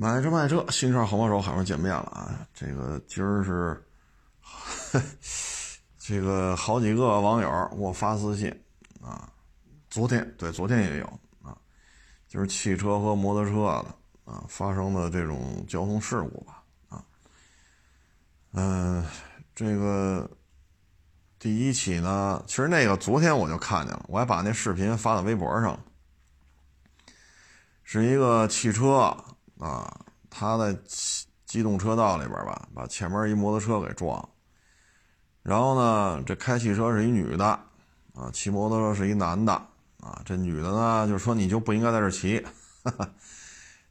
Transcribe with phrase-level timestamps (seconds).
[0.00, 2.48] 买车卖车，新车好帮手，好像见面了啊！
[2.54, 3.84] 这个今儿是，
[6.00, 8.48] 这个好几个网友给我发私信
[9.02, 9.30] 啊，
[9.90, 11.04] 昨天对，昨天也有
[11.42, 11.54] 啊，
[12.26, 13.64] 就是汽车和摩托车
[14.24, 17.04] 啊发生的这种交通事故吧啊，
[18.52, 19.06] 嗯，
[19.54, 20.30] 这个
[21.38, 25.78] 第一起呢，其实那个昨天我就看见了，我还把那视频发到微博上，
[27.84, 29.14] 是一个汽车。
[29.60, 29.94] 啊，
[30.30, 30.74] 他在
[31.44, 34.26] 机动车道里边吧，把前面一摩托车给撞。
[35.42, 37.44] 然后呢，这开汽车是一女的，
[38.14, 39.52] 啊，骑摩托车是一男的，
[40.00, 42.40] 啊，这女的呢就说你就不应该在这骑，
[42.84, 43.10] 哈 哈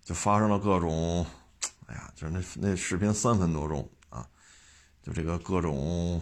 [0.03, 1.23] 就发生了各种，
[1.85, 4.27] 哎呀，就是那那视频三分多钟啊，
[5.03, 6.19] 就这个各种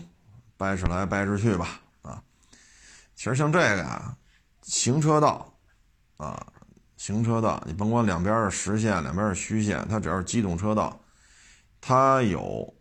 [0.58, 2.22] 掰扯来掰扯去吧，啊，
[3.16, 4.18] 其实像这个呀，
[4.64, 5.54] 行车道，
[6.18, 6.46] 啊。
[6.98, 11.00] 行车道，你甭管两边是实线，两边是虚线，它只要是机动车道，
[11.80, 12.74] 它有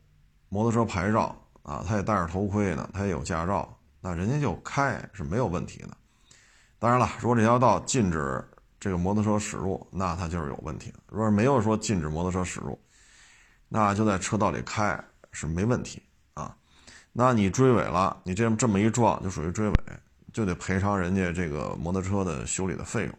[0.49, 5.91] 摩托车牌照啊，它也戴着头盔呢，它也有驾照，那人家就开是没有问题的。
[6.79, 8.43] 当然了，如果这条道禁止
[8.81, 10.93] 这个摩托车驶入，那它就是有问题。
[11.09, 12.79] 如果没有说禁止摩托车驶入，
[13.69, 14.99] 那就在车道里开
[15.31, 16.03] 是没问题
[16.35, 16.57] 啊。
[17.13, 19.75] 那你追尾了，你这这么一撞就属于追尾，
[20.33, 23.19] 就得赔偿人家这个摩托车的修理的费用。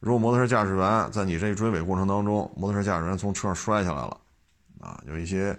[0.00, 4.20] 如果摩托车驾驶员在你这追尾过程当中，摩托车驾驶员从车上摔下来了，
[4.80, 5.58] 啊，有一些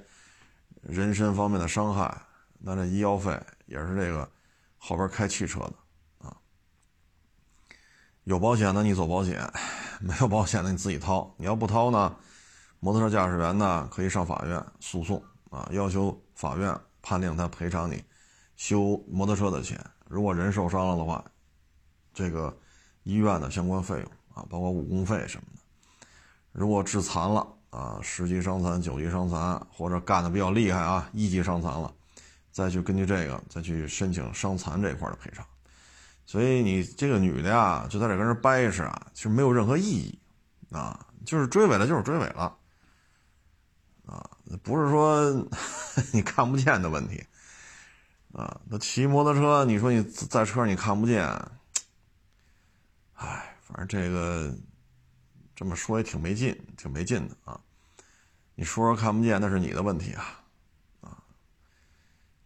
[0.81, 2.21] 人身方面的伤害，
[2.59, 4.29] 那这医药费也是这个
[4.77, 5.73] 后边开汽车的
[6.19, 6.37] 啊。
[8.23, 9.51] 有保险的你走保险，
[9.99, 11.35] 没有保险的你自己掏。
[11.37, 12.15] 你要不掏呢，
[12.79, 18.01] 摩托车驾驶员呢可以上法院诉讼啊，要求法院判令他赔偿你
[18.55, 19.77] 修摩托车的钱。
[20.07, 21.21] 如果人受伤了的话，
[22.13, 22.57] 这个
[23.03, 24.11] 医院的相关费用。
[24.49, 25.61] 包括误工费什么的，
[26.51, 31.93] 如果致残了啊，十级伤残、九级伤残，或者干的比较厉害啊，一级伤残了，
[32.51, 35.45] 再去根据这个再去申请伤残这块的赔偿。
[36.25, 40.19] 所以你这个女的呀，就在这跟人掰扯啊，其实没有任何意义
[40.71, 42.55] 啊，就是追尾了就是追尾了
[44.05, 44.29] 啊，
[44.63, 45.47] 不是说
[46.13, 47.23] 你看不见的问题
[48.33, 48.59] 啊。
[48.65, 51.27] 那骑摩托车，你说你在车上你看不见，
[53.13, 53.48] 唉。
[53.69, 54.51] 反正这个
[55.55, 57.59] 这么说也挺没劲，挺没劲的啊！
[58.55, 60.43] 你说说看不见，那是你的问题啊！
[61.01, 61.23] 啊，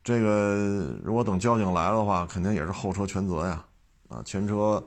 [0.04, 3.66] 这个如果等交警来了的话，肯定也是后车全责呀！
[4.10, 4.86] 啊，前车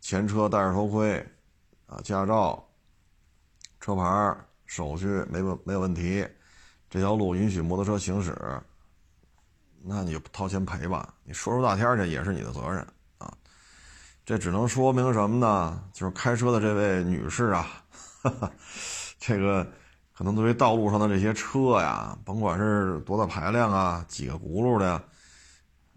[0.00, 1.24] 前车戴着头盔，
[1.86, 2.68] 啊，驾照、
[3.80, 4.36] 车牌、
[4.66, 6.26] 手续没没有问题，
[6.90, 8.36] 这条路允许摩托车行驶，
[9.82, 11.14] 那你就掏钱赔吧！
[11.22, 12.84] 你说出大天去也是你的责任。
[14.26, 15.80] 这只能说明什么呢？
[15.92, 17.64] 就是开车的这位女士啊，
[19.20, 19.64] 这个
[20.12, 25.00] 可能作为道路上的这些车呀，甭管是多大排量啊，几个轱辘的呀，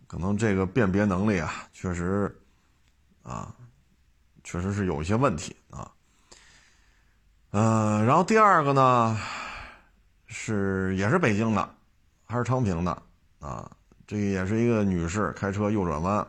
[0.06, 2.40] 可能这个辨别能力啊，确实
[3.24, 3.52] 啊，
[4.44, 5.92] 确实是有一些问题啊。
[7.50, 9.20] 嗯，然后第二个呢，
[10.28, 11.68] 是也是北京的，
[12.28, 13.02] 还是昌平的
[13.40, 13.72] 啊？
[14.06, 16.28] 这也是一个女士开车右转弯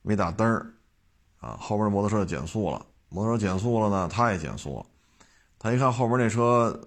[0.00, 0.72] 没打灯儿。
[1.40, 4.84] 啊，后边摩托车减速了，摩托车减速了呢，他也减速。
[5.58, 6.78] 他一看后边那车，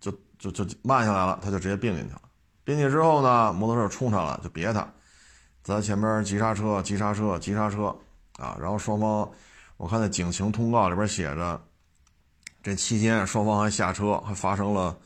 [0.00, 2.22] 就就就慢下来了，他就直接并进去了。
[2.62, 4.80] 并进之后呢，摩托车冲上了，就别他，
[5.62, 7.86] 在他前边急刹车，急刹车，急刹车，
[8.38, 9.28] 啊，然后双方，
[9.76, 11.60] 我看那警情通告里边写着，
[12.62, 14.96] 这期间双方还下车，还发生了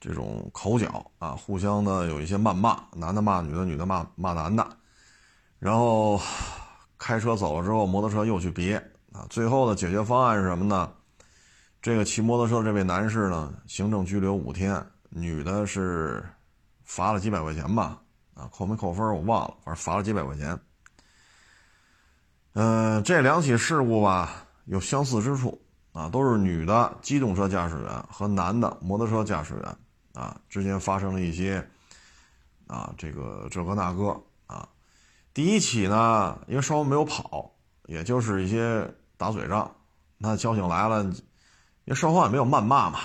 [0.00, 4.66] 这种口角啊，互相的有一些谩骂，男的骂女的，女的骂骂男的，
[5.58, 6.20] 然后。
[6.98, 8.76] 开车走了之后，摩托车又去别
[9.12, 9.24] 啊！
[9.30, 10.92] 最后的解决方案是什么呢？
[11.80, 16.24] 这个骑摩托车这位男士呢，行政拘留五天，女的是
[16.82, 18.00] 罚了几百块钱吧？
[18.34, 20.58] 啊，扣没扣分我忘了，反正罚了几百块钱。
[22.54, 25.60] 嗯，这两起事故吧，有相似之处
[25.92, 29.76] 啊，都是女的机动车驾驶员和男的摩托车驾驶员
[30.14, 31.64] 啊之间发生了一些
[32.66, 34.20] 啊这个这个那个。
[35.38, 37.54] 第一起呢，因为双方没有跑，
[37.86, 39.72] 也就是一些打嘴仗。
[40.16, 41.14] 那交警来了，因
[41.86, 42.98] 为双方也没有谩骂嘛，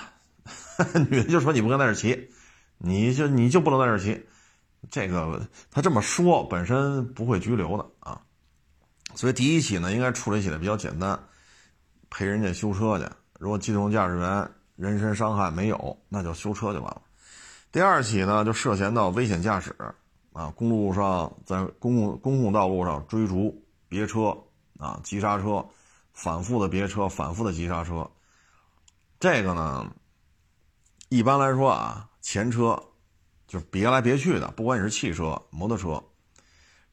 [1.11, 2.31] 女的就说你不跟在这骑，
[2.79, 4.25] 你就你就不能在这骑。
[4.89, 8.19] 这个他这么说本身不会拘留的啊。
[9.13, 11.19] 所以第一起呢，应该处理起来比较简单，
[12.09, 13.07] 赔人家修车去。
[13.37, 16.99] 如果机动驾驶员人身伤害没有，那就修车就完了。
[17.71, 19.75] 第二起呢，就涉嫌到危险驾驶。
[20.33, 24.35] 啊，公路上在公共公共道路上追逐别车
[24.79, 25.65] 啊，急刹车，
[26.11, 28.09] 反复的别车，反复的急刹车，
[29.19, 29.95] 这个呢，
[31.09, 32.83] 一般来说啊，前车
[33.47, 36.03] 就是别来别去的，不管你是汽车、摩托车、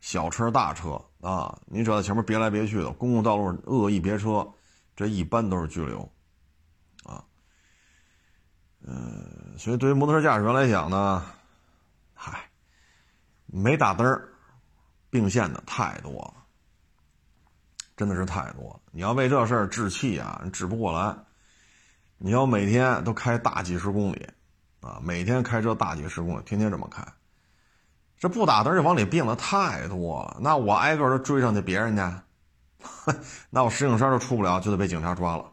[0.01, 4.47] 小车、大车啊，你只要在前面别来别去的，公共道路恶意别车，
[4.95, 6.01] 这一般都是拘留
[7.05, 7.25] 啊。
[8.83, 11.25] 嗯，所以对于摩托车驾驶员来讲呢，
[12.13, 12.50] 嗨，
[13.53, 14.29] 没打灯儿
[15.11, 16.35] 并线的太多了，
[17.97, 18.81] 真的是太多了。
[18.93, 21.17] 你要为这事儿置气啊，治不过来。
[22.23, 24.29] 你要每天都开大几十公里，
[24.81, 27.03] 啊，每天开车大几十公里，天天这么开，
[28.19, 30.37] 这不打灯就往里并的太多了。
[30.41, 32.23] 那我挨个都追上去别人家，
[33.49, 35.51] 那我石景山都出不了，就得被警察抓了，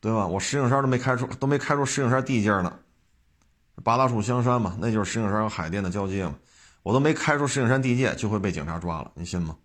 [0.00, 0.26] 对吧？
[0.26, 2.78] 我石景山都没开出，都没开出石景山地界呢，
[3.82, 6.34] 八大处香山嘛，那就是石景山和海淀的交接嘛，
[6.82, 9.56] 我都没开出石景山地界，就会被警察抓了，你信吗？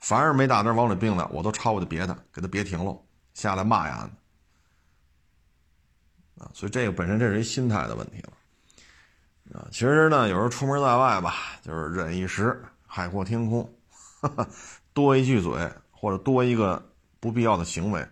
[0.00, 2.96] 凡是没打灯往里并的，我都抄过去别他，给他别停了，
[3.34, 4.10] 下来骂呀。
[6.52, 13.72] 所以这个本身这是一心态的问题了，啊，其实呢，有时候出门在外吧，就是忍一时，海阔天空，
[14.92, 16.84] 多一句嘴或者多一个
[17.20, 18.04] 不必要的行为，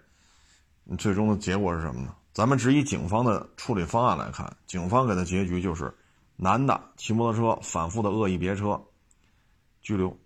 [0.85, 2.15] 你最终的结果是什么呢？
[2.41, 5.95] 咱们只以警方的处理方案来看，警方给的结局就是，
[6.37, 8.83] 男的骑摩托车反复的恶意别车，
[9.83, 10.19] 拘留。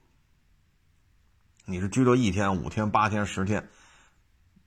[1.64, 3.68] 你是拘留一天、五天、八天、十天，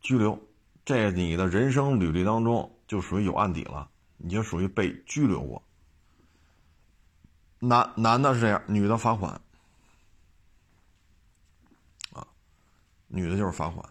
[0.01, 0.37] 拘留，
[0.83, 2.69] 这你的人生履历当中。
[2.85, 5.63] 就属于有案底了，你就属于被拘留过。
[7.59, 9.31] 男男的是这样，女的罚款。
[12.11, 12.27] 啊，
[13.07, 13.89] 女的就是罚款，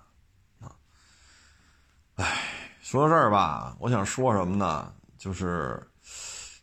[2.86, 4.92] 说到这儿吧，我想说什么呢？
[5.18, 5.84] 就是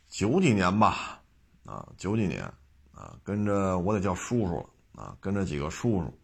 [0.07, 1.19] 九几年吧，
[1.65, 2.41] 啊，九几年，
[2.93, 6.17] 啊，跟着我得叫叔叔了，啊，跟着几个叔叔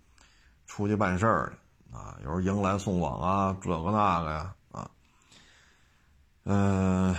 [0.66, 1.54] 出去办事儿，
[1.92, 4.56] 啊，有时候迎来送往啊，这个那个呀。
[4.72, 4.90] 啊
[6.46, 7.14] 嗯，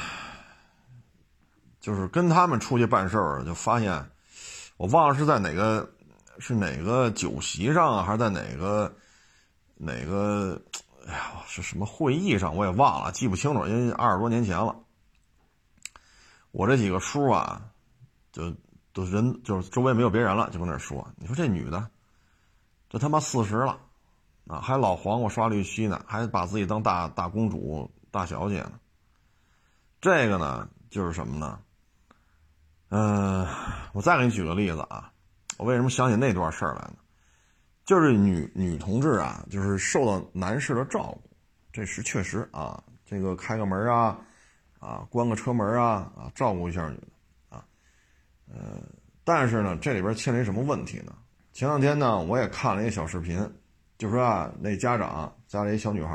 [1.83, 4.11] 就是跟他们出去办事儿，就发现，
[4.79, 5.87] 我忘了是在哪个，
[6.39, 8.91] 是哪个酒席上啊，还是在哪个
[9.77, 10.59] 哪个，
[11.11, 14.77] 哎呀，是什么会议上，我也忘了，记不清楚，因为二十多年前了。
[16.53, 17.63] 我这几个叔啊，
[18.31, 18.55] 就
[18.93, 21.91] 都人就是周围没有别人了，就跟那说：“你说这女的，
[22.89, 23.77] 这他妈四十了，
[24.47, 28.79] 啊，还老黄瓜刷绿漆呢，还把自己当大大公主、大小姐呢。”
[30.01, 31.59] 这个呢，就是什么呢？
[32.91, 33.45] 嗯，
[33.93, 35.13] 我再给你举个例子啊。
[35.59, 36.95] 我为什么想起那段事儿来呢？
[37.91, 41.29] 就是女女同志啊，就是受到男士的照顾，
[41.73, 42.81] 这是确实啊。
[43.05, 44.17] 这个开个门啊，
[44.79, 47.09] 啊，关个车门啊，啊，照顾一下女的
[47.49, 47.65] 啊。
[48.47, 48.81] 呃，
[49.25, 51.13] 但是呢，这里边牵连什么问题呢？
[51.53, 53.45] 前两天呢，我也看了一个小视频，
[53.99, 56.15] 就说啊，那家长家里一小女孩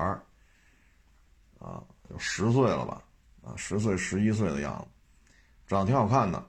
[1.59, 3.03] 啊，有十岁了吧。
[3.41, 4.87] 啊，十岁、十一岁的样子，
[5.67, 6.41] 长得挺好看的。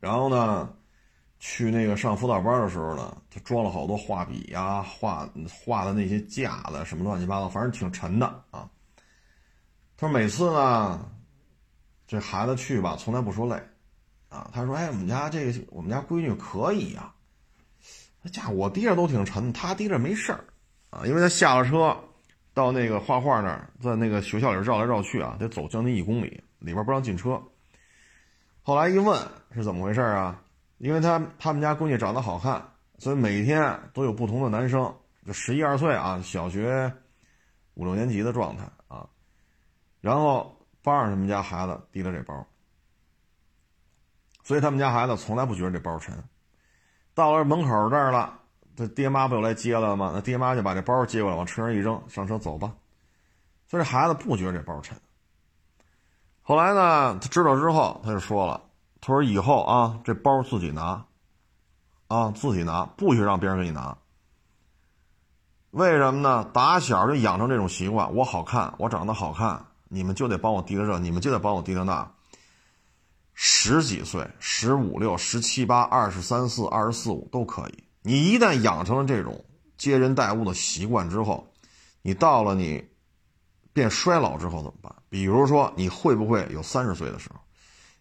[0.00, 0.74] 然后呢，
[1.38, 5.28] 去那个上辅导班的时候呢，他装了好多画笔呀、画
[5.64, 8.68] 画的那些架子什么乱七八糟，反正挺沉的啊。
[9.96, 11.10] 他说每次呢，
[12.06, 13.62] 这孩子去吧，从来不说累，
[14.28, 17.12] 啊，他说：“哎，我们家这个我们家闺女可以呀，
[18.22, 20.44] 那家伙我提着都挺沉，他提着没事儿，
[20.90, 21.96] 啊，因为他下了车。”
[22.54, 27.40] 到那个画画那儿，在那个学校里绕来绕去啊，得走将近一公里，里边不让进车。
[28.64, 29.16] 后来一问
[29.54, 30.42] 是怎么回事啊？
[30.78, 32.62] 因为他他们家闺女长得好看，
[32.98, 34.92] 所以每天都有不同的男生，
[35.26, 36.92] 就十一二岁啊，小学
[37.74, 39.08] 五六年级的状态啊，
[40.00, 42.46] 然后帮着他们家孩子提了这包，
[44.42, 46.14] 所以他们家孩子从来不觉得这包沉。
[47.14, 48.34] 到了门口这儿了。
[48.76, 50.12] 这爹妈不就来接了吗？
[50.14, 52.72] 那爹妈就把这包接过来，往车上一扔，上车走吧。
[53.66, 54.96] 所以这孩子不觉得这包沉。
[56.42, 58.62] 后来呢，他知道之后，他就说了
[59.00, 61.04] ：“他说以后啊，这包自己拿，
[62.08, 63.96] 啊自己拿，不许让别人给你拿。
[65.70, 66.44] 为什么呢？
[66.52, 72.10] 打小就养成这种习惯，我好看，我长得好看，你们就得帮我提着这，你们就得帮我提着那。
[73.34, 79.44] 十几岁，十五六、十七八、二十三四、二十四五都可以。”你一旦养成了这种
[79.76, 81.52] 接人待物的习惯之后，
[82.02, 82.88] 你到了你
[83.72, 84.92] 变衰老之后怎么办？
[85.08, 87.37] 比如说，你会不会有三十岁的时候，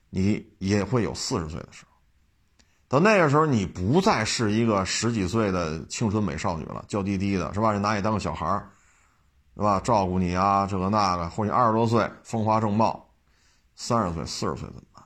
[0.10, 1.92] 你也会有四十岁的时候？
[2.90, 7.72] 到那个时候，你不再是一个十几岁的青春美少女了，娇滴滴的，是吧？
[7.72, 8.70] 人拿你当个小孩儿，
[9.56, 9.80] 是吧？
[9.82, 13.06] 照顾你啊，这个那个，或者你二十多岁风华正茂，
[13.76, 15.04] 三十岁、四十岁怎么办？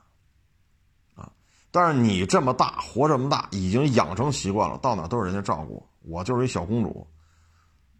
[1.16, 1.32] 啊
[1.72, 7.04] 但是你这么大，活这么大，已经养成习惯了，到哪都是人家照顾我，就是一小公主，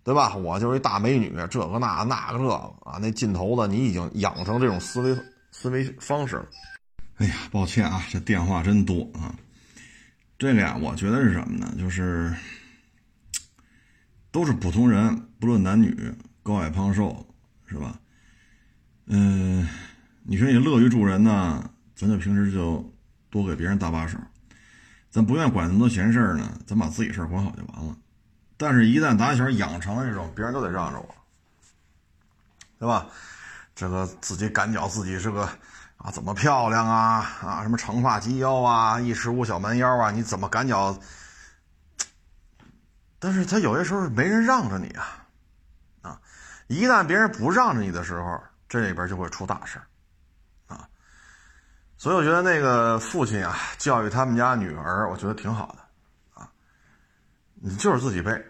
[0.04, 0.36] 对吧？
[0.36, 5.18] 我就是一大美女，这个那那个这个啊，那劲头子你已经养成这种思维
[5.50, 6.46] 思维方式了。
[7.22, 9.32] 哎呀，抱歉啊，这电话真多啊。
[10.36, 11.72] 这个呀，我觉得是什么呢？
[11.78, 12.34] 就是
[14.32, 16.12] 都是普通人，不论男女，
[16.42, 17.24] 高矮胖瘦，
[17.64, 18.00] 是吧？
[19.06, 19.68] 嗯，
[20.24, 22.92] 你说你乐于助人呢，咱就平时就
[23.30, 24.18] 多给别人搭把手。
[25.08, 27.96] 咱不愿管那么多闲事呢，咱把自己事儿管好就完了。
[28.56, 31.14] 但是，一旦打小养成了这种，别人都得让着我，
[32.80, 33.06] 对吧？
[33.76, 35.48] 这个自己感觉自己是个
[36.02, 40.98] 啊，怎么漂亮啊啊，什么长发及腰啊，一尺五小蛮腰啊，你怎么赶脚？
[43.20, 45.24] 但是他有些时候没人让着你啊，
[46.02, 46.20] 啊，
[46.66, 49.80] 一旦别人不让着你的时候，这里边就会出大事
[50.66, 50.88] 啊。
[51.96, 56.50] 所以我觉得那个父亲啊，教育他们家女儿，我觉得挺好的啊。
[57.54, 58.44] 你就是自己背，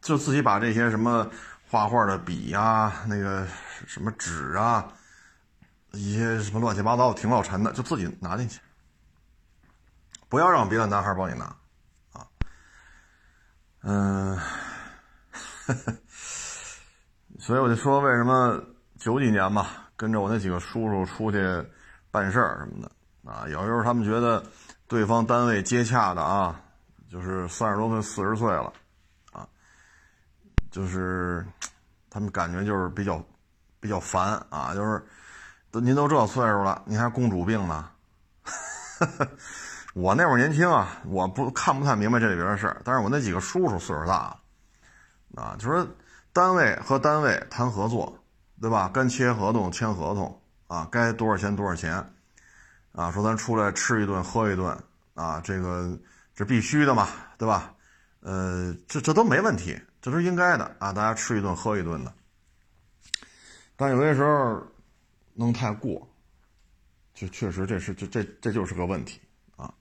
[0.00, 1.28] 就自己把这些什么
[1.68, 3.44] 画画的笔呀、那个
[3.84, 4.86] 什么纸啊，
[5.94, 8.60] 一些什么乱七八糟挺老沉的，就自己拿进去，
[10.28, 11.44] 不要让别的男孩帮你拿，
[12.12, 12.26] 啊，
[13.82, 14.38] 嗯，
[17.38, 18.62] 所以我就说，为什么
[18.98, 21.38] 九几年吧，跟着我那几个叔叔出去
[22.10, 22.90] 办事儿什么的
[23.30, 24.44] 啊，有时候他们觉得
[24.86, 26.60] 对方单位接洽的啊。
[27.06, 28.72] 就是三十多岁、四十岁了，
[29.30, 29.46] 啊，
[30.68, 31.46] 就是
[32.10, 33.24] 他们感觉就是比较
[33.78, 35.00] 比较烦啊，就是
[35.80, 37.88] 您都这岁数了，您还公主病呢？
[39.94, 44.36] 我那会儿年轻啊，我不看不太明白这里边的事儿，但是我那几个叔叔岁数大
[45.34, 45.86] 了，啊，就说
[46.32, 48.18] 单位和单位谈合作，
[48.60, 48.90] 对吧？
[48.92, 52.04] 该签合同签合同啊，该多少钱多少钱，
[52.92, 54.76] 啊，说咱出来吃一顿喝一顿
[55.14, 55.98] 啊，这个。
[56.36, 57.06] 这必须的嘛，
[57.38, 57.72] 对吧？
[58.18, 60.92] 呃，这这都没问题，这都是应该的啊！
[60.92, 62.12] 大家吃一顿喝一顿的。
[63.76, 64.60] 但有些时候
[65.34, 66.08] 弄太过，
[67.12, 69.20] 就确实这是这这这就是个问题
[69.56, 69.74] 啊。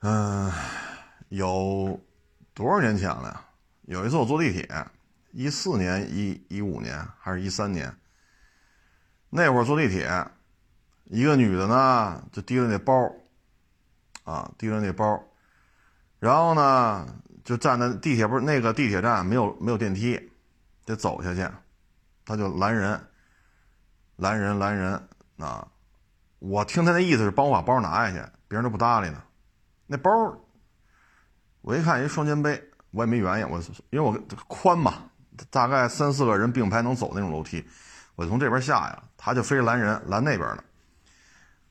[0.00, 0.52] 嗯，
[1.30, 1.98] 有
[2.52, 3.44] 多少年前了呀？
[3.82, 4.68] 有一次我坐地铁，
[5.32, 7.96] 一四年、一一五年还是一三年？
[9.30, 10.26] 那会儿坐地铁，
[11.04, 13.10] 一个女的呢，就提着那包。
[14.24, 15.22] 啊，提着那包，
[16.18, 17.06] 然后呢，
[17.44, 20.18] 就站在地铁不是那个地铁站没有没有电梯，
[20.86, 21.46] 得走下去，
[22.24, 22.98] 他就拦人，
[24.16, 25.66] 拦人拦人啊！
[26.38, 28.18] 我听他那意思是帮我把包拿下去，
[28.48, 29.22] 别人都不搭理呢。
[29.86, 30.10] 那包，
[31.62, 34.12] 我一看一双肩背，我也没原因，我因为我
[34.46, 34.94] 宽嘛，
[35.50, 37.66] 大概三四个人并排能走那种楼梯，
[38.14, 40.64] 我从这边下呀，他就非拦人拦那边的。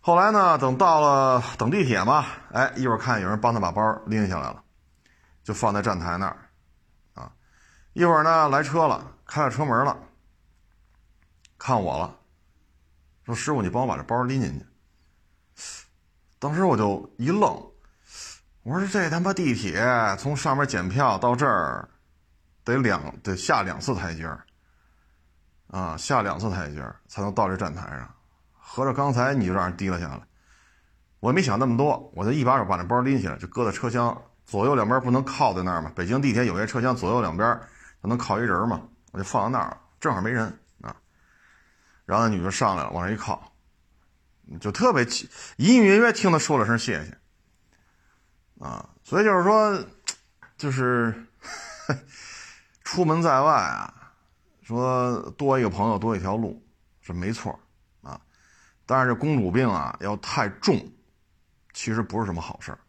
[0.06, 0.58] 后来呢？
[0.58, 4.62] 等到了等地铁嘛，哎，一会儿看有人帮他把包拎下来了，
[5.44, 6.38] 就放在站台那儿，
[7.14, 7.32] 啊，
[7.94, 9.98] 一会儿呢来车了，开了车门了，
[11.58, 12.18] 看我了，
[13.26, 14.66] 说师傅，你帮我把这包拎进去。
[16.40, 17.42] 当时我就一愣，
[18.64, 19.82] 我说这他妈地铁
[20.20, 21.88] 从上面检票到这儿，
[22.66, 24.44] 得两得下两次台阶儿，
[25.68, 28.14] 啊，下两次台阶儿才能到这站台上。
[28.58, 30.22] 合着刚才你就让人提了下来，
[31.20, 35.92] 我也没想那么多，我就一把手把那包拎起来，就搁在车厢左右两边不能靠在那儿嘛。
[35.96, 37.58] 北京地铁有些车厢左右两边
[38.02, 40.60] 它能靠一人嘛，我就放在那儿，正好没人。
[42.06, 43.54] 然后那女的上来了，往上一靠，
[44.60, 45.04] 就特别
[45.58, 47.18] 隐隐约约听她说了声谢谢
[48.64, 48.90] 啊。
[49.04, 49.86] 所以就是说，
[50.58, 51.26] 就是
[52.84, 54.14] 出门在外啊，
[54.62, 56.66] 说多一个朋友多一条路
[57.02, 57.60] 是没错
[58.02, 58.20] 啊。
[58.86, 60.92] 但是这公主病啊，要太重，
[61.74, 62.80] 其实不是什么好事儿，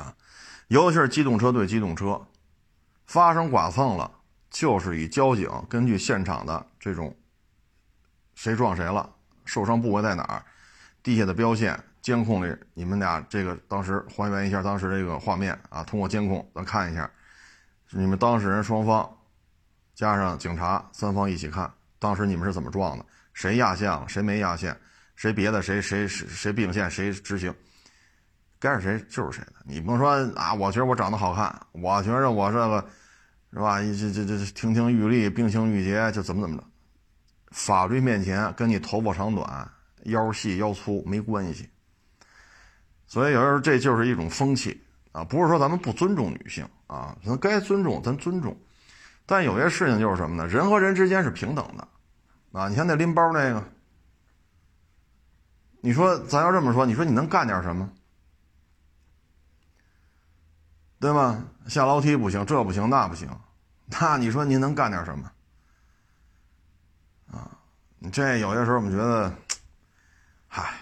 [0.00, 0.16] 啊，
[0.68, 2.26] 尤其是机动车对机动车，
[3.06, 4.10] 发生剐蹭了，
[4.50, 7.16] 就是以交警根据现场的这种
[8.36, 9.10] 谁撞谁了，
[9.44, 10.40] 受伤部位在哪儿，
[11.02, 17.10] 地下的标线、监控里，你们俩这个当时还原一下当时这个画面啊，通过监控咱看一下，
[17.90, 19.10] 你们当事人双方
[19.94, 23.04] 加上警察三方一起看，当时你们是怎么撞的？
[23.32, 24.04] 谁压线了？
[24.06, 24.76] 谁没压线？
[25.14, 25.62] 谁别的？
[25.62, 26.90] 谁谁谁谁并线？
[26.90, 27.52] 谁执行？
[28.58, 29.54] 该是谁就是谁的。
[29.64, 30.52] 你不能说啊！
[30.52, 32.86] 我觉得我长得好看，我觉得我这个
[33.52, 33.80] 是吧？
[33.80, 36.64] 这这这亭亭玉立、冰清玉洁，就怎么怎么着？
[37.56, 39.66] 法律面前跟你头发长短、
[40.04, 41.66] 腰细腰粗没关系。
[43.06, 44.78] 所以有时候这就是一种风气
[45.12, 45.24] 啊！
[45.24, 48.54] 不是说咱们不尊重女性啊，咱该尊重咱尊重。
[49.24, 50.46] 但有些事情就是什么呢？
[50.46, 51.88] 人和人之间是平等的。
[52.52, 53.64] 啊，你像那拎包那个，
[55.80, 57.90] 你说咱要这么说，你说你能干点什么，
[61.00, 61.42] 对吗？
[61.68, 63.30] 下楼梯不行，这不行那不行
[63.86, 65.32] 那你说您能干点什么？
[68.12, 69.32] 这有些时候我们觉得，
[70.46, 70.74] 嗨，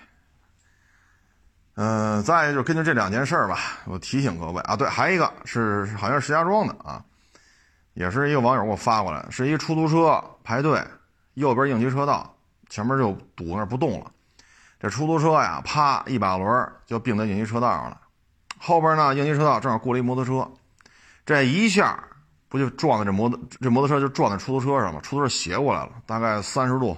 [1.74, 7.02] 嗯，再就根据这两件事儿吧，我提醒各位啊，对，还一个是好像是石家庄的啊，
[7.94, 10.84] 也是一个网友给我发过来，是一出租车排队，
[11.34, 12.36] 右边应急车道，
[12.68, 14.10] 前面就堵那不动了，
[14.80, 18.00] 这出租车呀，啪一把轮就并在应急车道上了，
[18.58, 20.50] 后边呢应急车道正好过了一摩托车，
[21.24, 22.04] 这一下。
[22.46, 25.00] 不就撞在这摩托这摩托车就撞在出租车上了？
[25.00, 26.96] 出租车斜过来了，大概三十度，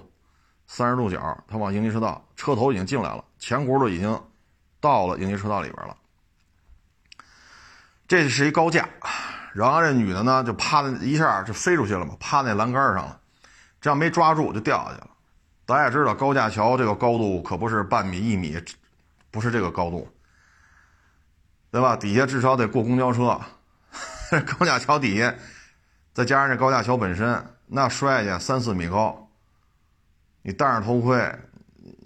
[0.66, 4.20] 三十度角，他往应急车道，车头已经进来了，前轱辘已经
[4.80, 5.96] 到了应急车道里边了。
[8.08, 8.88] 这是一高架，
[9.52, 13.20] 然后这女的呢就趴在一下就飞出去了嘛，趴那栏杆上了，
[13.80, 15.10] 这样没抓住就掉下去了。
[15.64, 18.56] 大家也知道高架桥这个高度可不是半米一米，
[19.30, 20.08] 不是这个高度，
[21.70, 21.96] 对吧？
[21.96, 23.40] 底下至少得过公交车。
[24.58, 25.34] 高架桥底下，
[26.12, 29.25] 再加上这高架桥本身，那摔下去三四米高，
[30.46, 31.20] 你戴上头盔，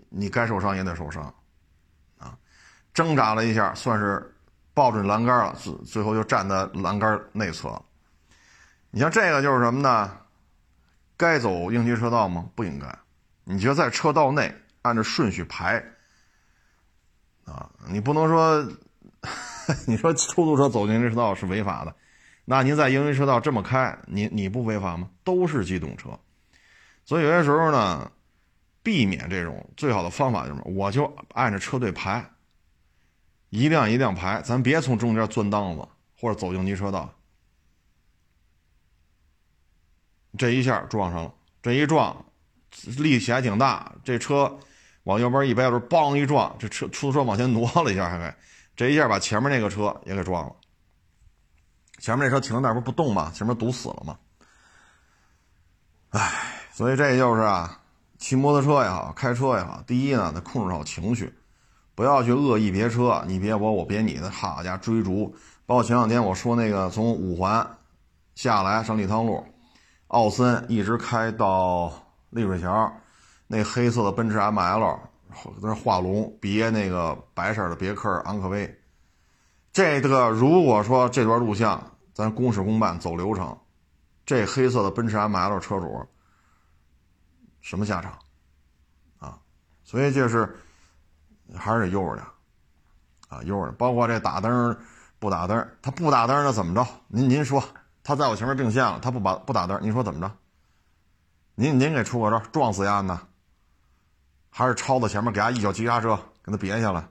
[0.08, 1.22] 你该受伤也得受伤，
[2.16, 2.34] 啊，
[2.94, 4.34] 挣扎了一下，算是
[4.72, 7.78] 抱准栏杆了，最最后就站在栏杆内侧。
[8.90, 10.16] 你像这个就是什么呢？
[11.18, 12.48] 该走应急车道吗？
[12.54, 12.86] 不应该。
[13.44, 15.76] 你觉得在车道内按照顺序排，
[17.44, 18.66] 啊，你不能说，
[19.86, 21.94] 你说出租车走应急车道是违法的。
[22.46, 25.10] 那您在应急车道这么开，你你不违法吗？
[25.24, 26.18] 都是机动车，
[27.04, 28.10] 所以有些时候呢，
[28.82, 32.30] 避免这种最好的方法就是，我就按着车队排，
[33.50, 35.86] 一辆一辆排，咱别从中间钻档子
[36.18, 37.12] 或者走应急车道。
[40.38, 42.24] 这一下撞上了，这一撞，
[42.98, 44.58] 力气还挺大，这车
[45.02, 48.34] 往右边一掰，嘣一撞，这车出租车往前挪了一下，还给
[48.76, 50.54] 这一下把前面那个车也给撞了。
[51.98, 53.30] 前面那车停在那不不动吗？
[53.34, 54.18] 前面堵死了吗？
[56.10, 57.79] 唉，所以这就是啊，
[58.20, 61.34] 骑摩托车也好，开车也好，第一呢，得控制好情绪，
[61.94, 65.34] 不要去恶意别车，你别我，我别你的，好家伙，追逐。
[65.64, 67.66] 包括前两天我说那个从五环
[68.34, 69.42] 下来上立汤路，
[70.08, 71.90] 奥森一直开到
[72.28, 72.92] 丽水桥，
[73.46, 74.98] 那黑色的奔驰 ML
[75.62, 78.78] 那画龙别那个白色的别克昂科威。
[79.72, 83.56] 这个如果说这段录像咱公事公办走流程，
[84.26, 86.06] 这黑色的奔驰 ML 车主
[87.60, 88.18] 什么下场
[89.18, 89.38] 啊？
[89.84, 90.58] 所以就是
[91.56, 92.26] 还是得悠着点
[93.28, 93.72] 啊，悠着。
[93.72, 94.76] 包括这打灯
[95.18, 96.86] 不打灯，他不打灯那怎么着？
[97.08, 97.62] 您您说
[98.02, 100.32] 他在我前面并线了，他不把不打灯，您说怎么着？
[101.54, 103.20] 您您给出个招，撞死丫呢？
[104.48, 107.06] 还是超到前面给他一脚急刹车给他别下来？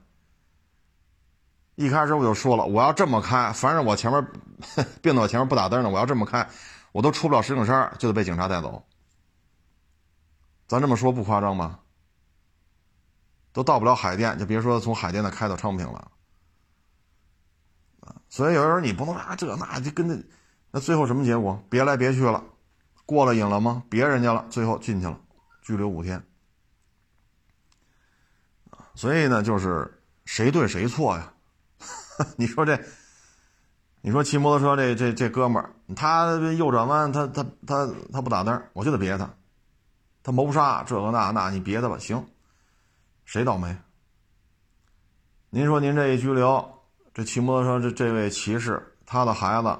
[1.75, 4.27] 一开始我就说了，我要这么开，反正我前面
[5.01, 6.45] 并到我前面不打灯呢，我要这么开，
[6.91, 8.83] 我都出不了石景山，就得被警察带走。
[10.69, 11.79] 咱这么说不夸张吧？
[13.51, 16.11] 都到不了海淀，就别说从海淀的开到昌平了。
[18.29, 20.15] 所以有时候你不能啊，这那就跟那
[20.69, 21.59] 那最后什么结果？
[21.71, 22.43] 别来别去了，
[23.07, 23.81] 过了瘾了吗？
[23.89, 25.19] 别人家了，最后进去了，
[25.63, 26.23] 拘留五天。
[28.93, 31.33] 所以呢，就是谁对谁错呀？
[32.37, 32.79] 你说这，
[34.01, 39.33] 你说骑摩托车这这这哥们儿，他右转弯，他他他他不打灯，我就得别他，
[40.23, 42.23] 他谋杀这个那那，你别的吧，行，
[43.25, 43.75] 谁倒霉？
[45.49, 46.81] 您说您这一拘留，
[47.13, 49.79] 这骑摩托车这这位骑士，他的孩子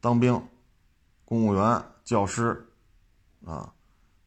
[0.00, 0.40] 当兵、
[1.24, 2.66] 公务员、教师
[3.44, 3.72] 啊，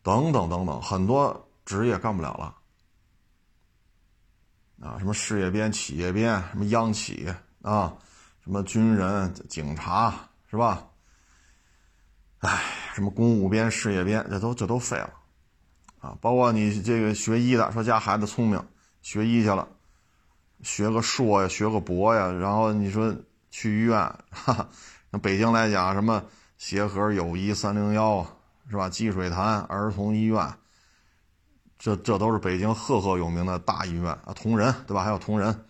[0.04, 2.56] 等等等等，很多职业干不了了
[4.88, 7.34] 啊，什么事业编、企业编，什么央企。
[7.62, 7.98] 啊，
[8.44, 10.14] 什么军人、警察
[10.52, 10.88] 是吧？
[12.42, 12.62] 哎，
[12.94, 15.12] 什么公务编、事业编，这都这都废了，
[16.06, 16.16] 啊！
[16.22, 18.64] 包括你这个学医的，说家孩子聪明，
[19.02, 19.68] 学医去了，
[20.62, 23.16] 学个硕呀，学个博呀，然后你说
[23.50, 23.98] 去医院，
[24.30, 24.70] 哈哈，
[25.10, 26.24] 那北京来讲，什么
[26.60, 28.24] 协和、友谊、三零幺，
[28.70, 28.88] 是吧？
[28.88, 30.54] 积水潭儿童医院，
[31.80, 35.04] 这这都是北京赫赫有名的大医院啊，同仁对吧？
[35.04, 35.66] 还有同仁。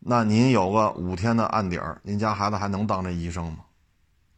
[0.00, 3.58] 那您有个五天的案底儿，您家孩子还能当这医生吗？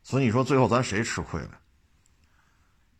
[0.03, 1.51] 所以你说最后咱谁吃亏了，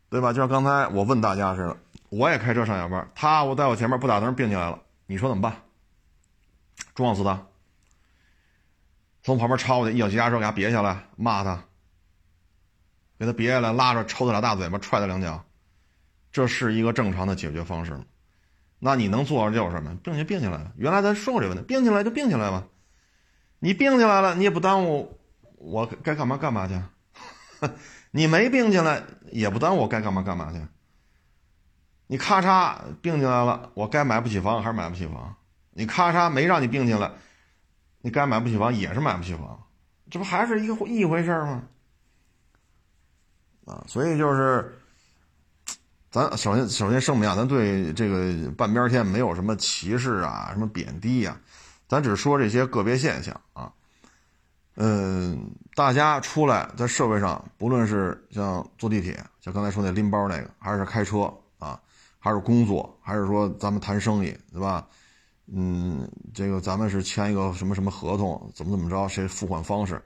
[0.09, 0.33] 对吧？
[0.33, 1.77] 就像刚才我问大家似的，
[2.09, 5.61] 我也开车上下班，他我在我前面不打灯并进来了，你说怎么办？
[6.95, 7.47] 撞死他？
[9.23, 11.65] 从旁边超过去，一脚急刹车给他别下来，骂他，
[13.19, 15.43] 给他别下来，拉着抽他俩大嘴巴，踹他两脚，
[16.31, 18.05] 这是一个正常的解决方式吗？
[18.79, 19.95] 那你能做的就是什么？
[20.03, 20.71] 并且并起来了。
[20.77, 22.63] 原来咱说过这个问题，并起来就并起来吧。
[23.59, 25.19] 你并起来了，你 也不耽误
[25.57, 26.79] 我该干嘛干嘛去。
[28.11, 30.61] 你没并进来也不耽误我该干嘛干嘛去。
[32.07, 35.35] 你咔嚓并进来了，我该买不起房还是买不起房？
[35.71, 37.11] 你咔嚓没让你并进来，
[38.01, 39.63] 你该买不起房也是买不起房，
[40.09, 41.63] 这不还是一个一回事吗？
[43.65, 44.79] 啊，所以就是，
[46.09, 51.37] 咱首先首先声明啊，咱对这个半边天没有什么歧视啊，什么贬低呀，
[51.87, 53.73] 咱只说这些个别现象啊。
[54.77, 61.33] 嗯，大家出来在社会上，不论是像坐地铁，像刚才说那拎包那个，还是开车，
[62.27, 64.87] 还是工作，还是说咱们谈生意，对吧？
[65.47, 70.01] 嗯，这个咱们是签一个什么什么合同，怎么怎么着，谁付款方式？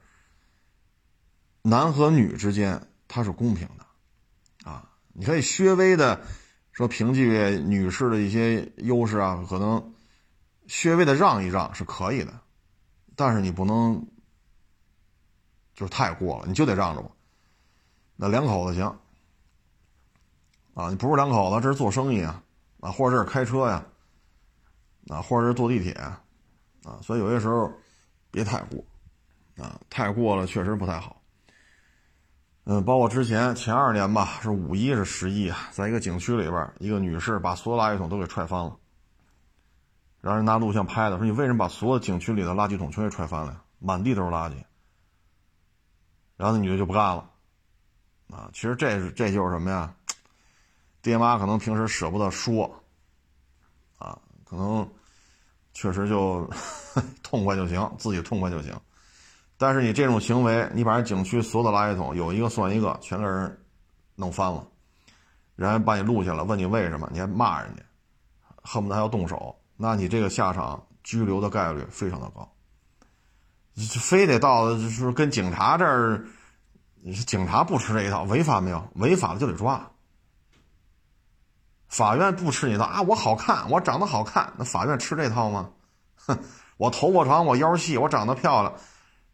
[1.64, 2.88] 男和女之间。
[3.14, 6.22] 它是公平的，啊，你可以稍微的
[6.72, 9.94] 说凭借女士的一些优势啊，可能
[10.66, 12.40] 稍微的让一让是可以的，
[13.18, 14.08] 但是你不能
[15.76, 17.12] 就是太过了，你就得让着我。
[18.16, 19.01] 那两口子行，
[20.74, 22.42] 啊，你不是两口子，这是做生意啊，
[22.80, 23.86] 啊，或者这是开车呀，
[25.10, 26.22] 啊，或者是坐地铁，啊，
[27.02, 27.72] 所以有些时候
[28.32, 28.84] 别太过，
[29.64, 31.22] 啊，太过了确实不太好。
[32.64, 38.78] 嗯，包括之前前二年吧，是五一是十一啊，在一个景区里边，一个女士把所有垃圾桶都给踹翻了，
[40.22, 43.62] 让人拿录像拍的，说你为什么把所有景区里的垃圾桶全给踹翻了呀？
[43.80, 44.54] 满地都是垃圾。
[46.38, 47.30] 然后那女的就不干了，
[48.30, 49.94] 啊，其实这是这就是什么呀？
[51.02, 52.72] 爹妈可能平时舍不得说，
[53.98, 54.88] 啊，可能
[55.74, 56.50] 确实就
[57.24, 58.74] 痛快就行，自己痛快就行。
[59.58, 63.60] 但是你这种行为，你把人景区所有的垃圾桶有一个算一个，全给人
[64.16, 64.68] 弄翻了，
[65.56, 67.84] 人家把你录下来，问你为什么，你还骂人家，
[68.64, 72.52] 恨不得还要动手，那你这个下场拘留的概率非常的高。
[74.00, 76.26] 非得到就是跟警察这儿，
[77.26, 78.88] 警察不吃这一套，违法没有？
[78.96, 79.91] 违法了就得抓。
[81.92, 85.70] 法院不吃你套啊，我好看，我长得好看，那法院吃这套吗？
[86.16, 86.40] 哼，
[86.78, 88.74] 我头发长，我腰细，我长得漂亮。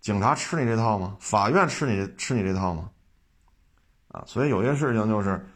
[0.01, 1.15] 警察吃你这套吗？
[1.19, 2.89] 法院吃你吃你这套吗？
[4.07, 5.47] 啊，所以有些事情就是，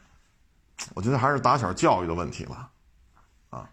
[0.94, 2.70] 我觉得还是打小教育的问题吧，
[3.50, 3.68] 啊，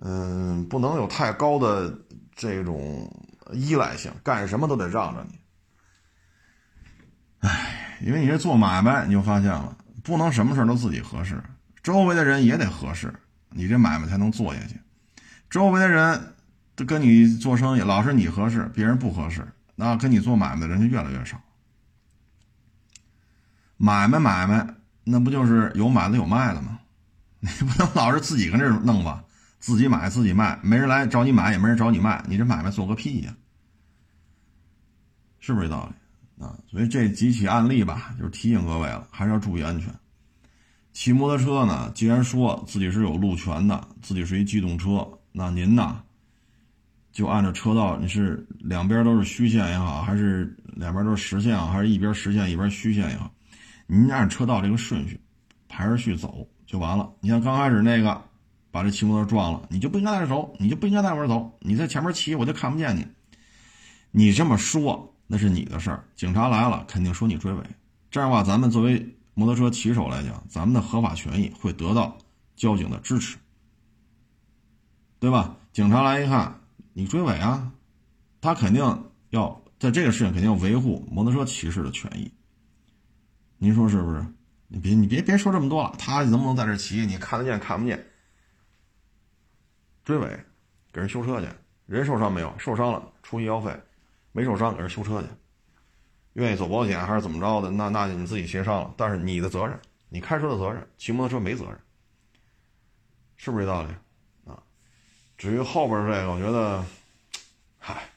[0.00, 1.92] 嗯，不能有太高的
[2.34, 3.10] 这种
[3.52, 5.38] 依赖性，干什么都得让着你。
[7.40, 11.42] 哎，因为你这做买卖，你就发现了，不能什么事都自己合适，
[11.88, 13.10] 周围的人也得合适，
[13.48, 14.78] 你这买卖才能做下去。
[15.48, 16.34] 周围的人
[16.76, 19.42] 都跟你做生意，老是你合适，别人不合适。
[19.74, 21.40] 那跟你做买卖的人就越来越少。
[23.78, 24.66] 买卖买卖，
[25.02, 26.78] 那不就是有买的有卖的吗？
[27.40, 29.24] 你不能老是自己跟这弄吧？
[29.58, 33.34] 自己买自己卖，没人来找你买，也没人找你卖，你这买卖做个屁呀？
[35.40, 36.54] 是不是这道理啊？
[36.70, 39.90] 所以这几起案例吧，就是提醒各位了，还是要注意安全。
[40.98, 46.02] 骑摩托车呢，既然说自己是有路权的，自己是一机动车，那您呢？
[47.12, 53.30] 就按照车道，你是两边都是虚线也好，还是两边都是实线啊，还是一边实线一边虚线也好，
[53.86, 55.20] 您按车道这个顺序
[55.68, 57.08] 排着序走就完了。
[57.20, 58.20] 你像刚开始那个
[58.72, 63.06] 把这骑摩托撞了，你就不应该在这走，你就不应该在那边走，你在前面骑我就看不见你。
[64.10, 67.62] 你这么说那是你的事儿，警察来了肯定说你追尾。
[68.10, 72.18] 这样的话，咱们作为摩托车骑手来讲，咱们的合法权益会得到
[72.56, 73.38] 交警的支持，
[75.20, 75.56] 对吧？
[75.72, 76.58] 警察来一看。
[76.92, 77.70] 你追尾啊，
[78.40, 78.82] 他肯定
[79.30, 82.28] 要在这个事情肯定要维护摩托车骑士的权益。
[83.58, 84.26] 您说是不是？
[84.66, 87.06] 你别你别别说这么多了，他能不能在这骑？
[87.06, 88.04] 你看得见看不见？
[90.04, 90.44] 追尾，
[90.92, 91.46] 给人修车去，
[91.86, 92.52] 人受伤没有？
[92.58, 93.72] 受伤了出医药费，
[94.32, 95.28] 没受伤给人修车去。
[96.34, 97.70] 愿意走保险还是怎么着的？
[97.70, 98.94] 那那你自己协商了。
[98.96, 101.78] 但是你的责任，你开车的责任，骑摩托车没责任，
[103.36, 103.88] 是不是这道理
[104.44, 104.62] 啊？
[105.36, 106.84] 至于后边这个，我觉得，
[107.78, 108.08] 嗨，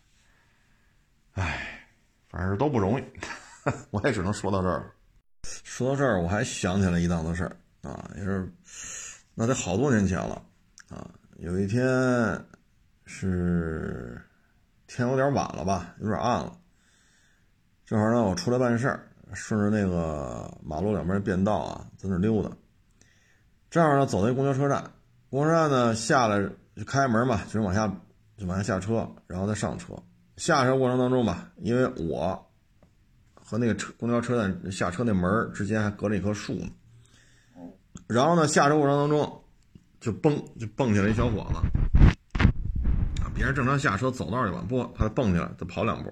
[1.34, 1.88] 唉，
[2.30, 3.04] 反正都不容易，
[3.92, 4.92] 我也只能说到这儿。
[5.44, 8.48] 说到这儿，我还想起来一档子事儿啊，也是，
[9.34, 10.42] 那得好多年前了
[10.90, 11.10] 啊。
[11.38, 11.84] 有一天
[13.06, 14.22] 是
[14.86, 16.56] 天有点晚了吧，有点暗了，
[17.92, 22.50] 正好呢，我出来办事儿，顺着那个马路两边便道啊，在那溜达。
[23.70, 24.82] 正好呢，走到一公交车站，
[25.30, 26.50] 公交车站呢下来。
[26.74, 27.86] 就开门嘛，就是往下，
[28.38, 29.94] 就往下下车，然后再上车。
[30.38, 32.50] 下车过程当中吧，因为我
[33.36, 36.70] 和那个车公交车站下车那门之间还隔着一棵树呢。
[38.08, 39.44] 然后呢，下车过程当中
[40.00, 41.58] 就蹦就蹦起来一小伙子，
[43.22, 46.10] 啊，别人正常下车走道去吧，不，他蹦起来，他跑两步。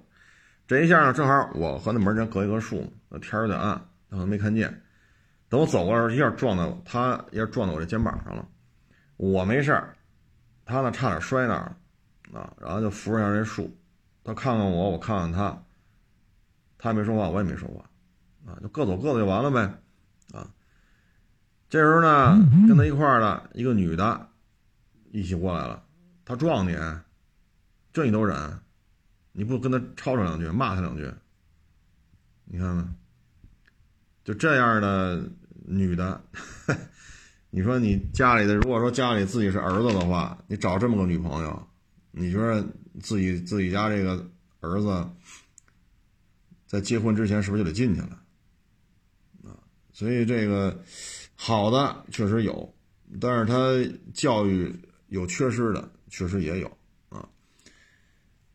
[0.70, 3.74] 这一下呢，正好我和那门间隔一棵树，那天有点暗，
[4.08, 4.84] 他可能没看见。
[5.50, 8.48] 等我走过来，一下撞到他，一下撞到我这肩膀上了。
[9.18, 9.98] 我没事儿，
[10.66, 11.76] 他呢差点摔那儿
[12.32, 13.76] 啊，然后就扶着下这树。
[14.24, 15.60] 他看看我，我看看他，
[16.78, 19.62] 他也没说话，我也没说话，啊，就各走各的就完了呗，
[20.38, 20.48] 啊。
[21.68, 24.30] 这时候呢，跟他一块儿的一个女的，
[25.10, 25.84] 一起过来了。
[26.24, 26.78] 他撞你，
[27.92, 28.38] 这你都忍？
[29.32, 31.12] 你不跟他吵吵两句，骂他两句？
[32.46, 32.96] 你看看，
[34.24, 35.30] 就这样的
[35.66, 36.22] 女的，
[37.50, 41.68] 你说你家里的，如果说家里自己是儿子的话，你找这么个女朋友，
[42.12, 42.66] 你觉得
[43.00, 45.08] 自己自己家这个儿子
[46.66, 48.22] 在结婚之前是不是就得进去了？
[49.44, 49.58] 啊，
[49.92, 50.84] 所以这个。
[51.42, 52.76] 好的确实有，
[53.22, 53.56] 但是他
[54.14, 54.76] 教育
[55.08, 56.78] 有缺失的，确实也有。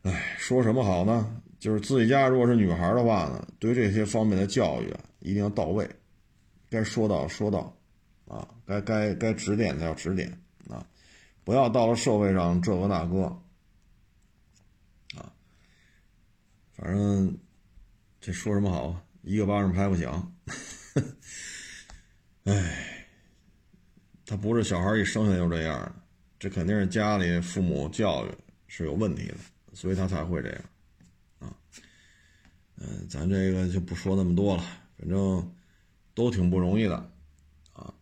[0.05, 1.43] 哎，说什么好呢？
[1.59, 5.89] 就是自己家如果是女孩的话呢，对这些方面的教育啊，一定要到位，
[6.69, 7.75] 该说到说到，
[8.27, 10.31] 啊，该该该指点的要指点
[10.69, 10.87] 啊，
[11.43, 13.23] 不要到了社会上这个那个，
[15.17, 15.33] 啊，
[16.77, 17.39] 反正
[18.21, 20.37] 这说什么好啊，一个巴掌拍不响。
[22.45, 23.09] 哎，
[24.27, 26.05] 他不是小孩一生下来就这样，
[26.39, 28.31] 这肯定是家里父母教育
[28.67, 29.35] 是有问题的，
[29.75, 30.61] 所以他才会这样，
[31.41, 31.57] 啊，
[32.77, 34.65] 嗯，咱这个就不说那么多了，
[34.97, 35.53] 反正
[36.15, 36.95] 都挺不容易的，
[37.73, 37.93] 啊，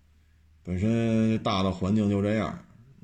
[0.62, 2.48] 本身大的环境就这样，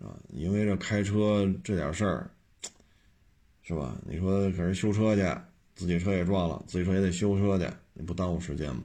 [0.01, 2.31] 啊，因为这开车这点事儿，
[3.63, 3.97] 是吧？
[4.07, 5.23] 你说给人修车去，
[5.75, 8.83] 自己车也撞了，自己车也得修车去，你不耽误时间吗？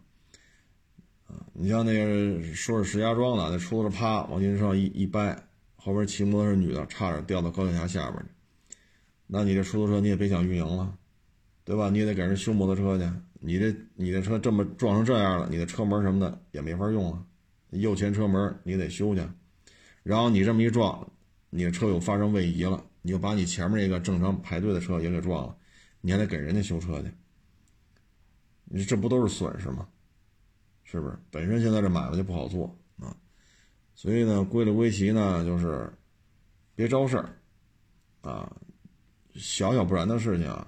[1.27, 5.37] 啊你像那个说是石家庄的，那出租车啪往您身上一一掰，
[5.75, 8.29] 后边骑摩托车女的差点掉到高架桥下边去，
[9.35, 10.95] 那你这出租车你也别想运营了，
[11.63, 11.89] 对吧？
[11.89, 17.25] 你也得给人修摩托车去，你这你这车这么撞成这样了，你的车门什么的也没法用了，
[17.71, 19.23] 右前车门你得修去，
[20.03, 21.11] 然后你这么一撞，
[21.49, 25.57] 你的车又发生位移了，你又把你前面那个正常排队的车也给撞了，
[26.01, 27.11] 你还得给人家修车去，
[28.65, 29.87] 你这不都是损失吗？
[30.83, 33.17] 是不是本身现在这买卖就不好做啊？
[33.95, 35.91] 所以呢，归了归齐呢，就是
[36.75, 37.35] 别招事儿
[38.21, 38.55] 啊，
[39.35, 40.67] 小小不然的事情啊，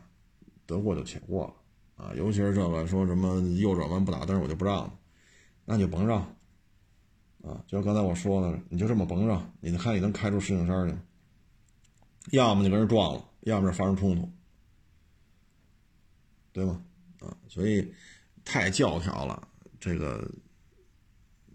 [0.66, 2.14] 得过就且过了啊。
[2.16, 4.94] 尤其是这个说什么右转弯不打灯，我就不让了，
[5.66, 6.22] 那你就甭让
[7.44, 7.64] 啊。
[7.68, 10.96] 就刚才我说的，你就这么甭让，你看你能开出石景山去？
[12.32, 14.30] 要么就跟人撞了，要么发生冲突，
[16.52, 16.82] 对吗？
[17.20, 17.94] 啊，所以
[18.44, 19.48] 太教条了。
[19.80, 20.28] 这个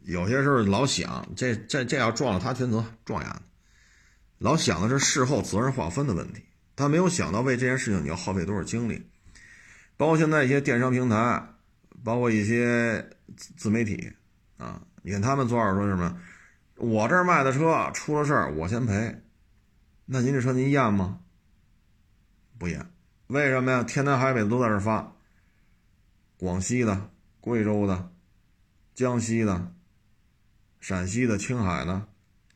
[0.04, 3.42] 有些时候老想，这这这要撞了他全责，撞呀！
[4.38, 6.42] 老想的是事后责任划分的问题，
[6.80, 9.06] 他没有想到为这件事情你要耗费多少精力。
[9.96, 11.46] 包括现在一些电商平台，
[12.02, 14.10] 包括一些自自媒体
[14.56, 16.18] 啊，你看他们昨儿说什么？
[16.76, 19.22] 我这儿卖的车出了事儿，我先赔。
[20.06, 21.20] 那您这车您验吗？
[22.58, 22.90] 不验，
[23.26, 23.82] 为什么呀？
[23.84, 25.12] 天南海北都在这发，
[26.38, 28.10] 广西的、贵州的。
[28.92, 29.72] 江西的、
[30.78, 32.08] 陕西的、青海的、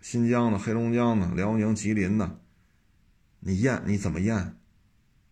[0.02, 2.38] 新疆的、黑龙江的、辽宁、吉林的，
[3.46, 4.56] 你验你怎么验？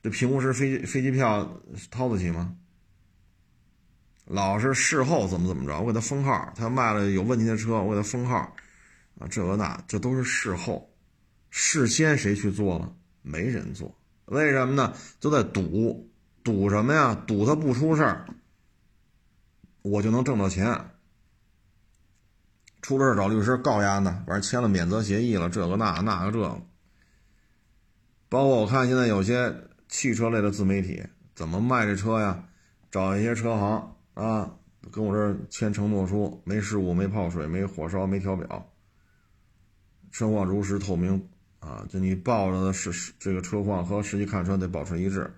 [0.02, 2.54] 这评估师飞机飞机票掏得起吗？
[4.26, 8.36] 老是事后怎么怎么着，我给他封号，他卖了有问题的车，我给他封号，
[9.18, 10.92] 啊，这个那，这都是事后，
[11.48, 12.94] 事先谁去做了？
[13.22, 13.96] 没人做，
[14.26, 14.94] 为什么呢？
[15.18, 16.10] 都在赌，
[16.44, 17.14] 赌什么呀？
[17.26, 18.26] 赌他不出事儿，
[19.80, 20.90] 我就能挣到钱。
[22.82, 26.60] 出了事找律师告丫呢，反正签了免责协议了，这个那那个这个，
[28.32, 29.54] 包括我看现在有些
[29.90, 31.02] 汽车类的自媒体
[31.34, 32.42] 怎么卖这车呀？
[32.90, 34.50] 找一些车行啊，
[34.90, 38.66] 跟我这儿签承诺书，没事故，没泡水，没火烧，没调表，
[40.12, 41.22] 车况如实透明
[41.60, 45.30] 啊，就你报着的是这个车况和实际看车得保持一致，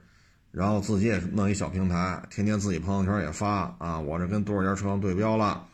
[0.53, 5.67] 然后自己也弄一小平台，天天自己朋友圈也发啊，我这跟多少家车行对标了。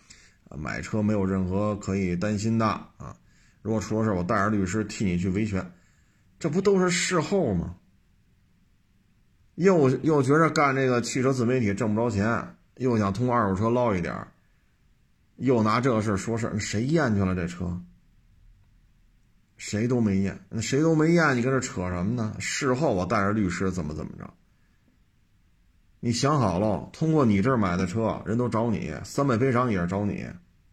[0.56, 3.14] 买车没有任何可以担心的啊！
[3.61, 5.70] 如果出了事我带着律师替你去维权，
[6.40, 7.76] 这不都是事后吗？
[9.55, 14.26] 又又觉着干这个汽车自媒体挣不着钱，又想通过二手车捞一点
[15.37, 17.81] 又拿这个事说事谁验去了这车？
[19.59, 22.35] 谁都没验，那谁都没验，你跟这扯什么呢？
[22.38, 24.33] 事后我带着律师怎么怎么着？
[26.00, 30.26] 你想好了，通过你这儿买的车，人都找你，三倍赔偿也是找你。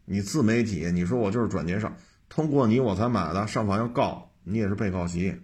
[0.06, 1.92] 你自媒体，你说我就是转介绍，
[2.30, 5.38] 通过你我才买的，上法院告你也是被告席，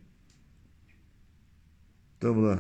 [2.24, 2.58] 对不对？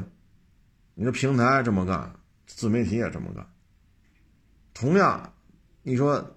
[0.93, 2.13] 你说平台这么干，
[2.45, 3.47] 自媒体也这么干，
[4.73, 5.33] 同样
[5.83, 6.35] 你说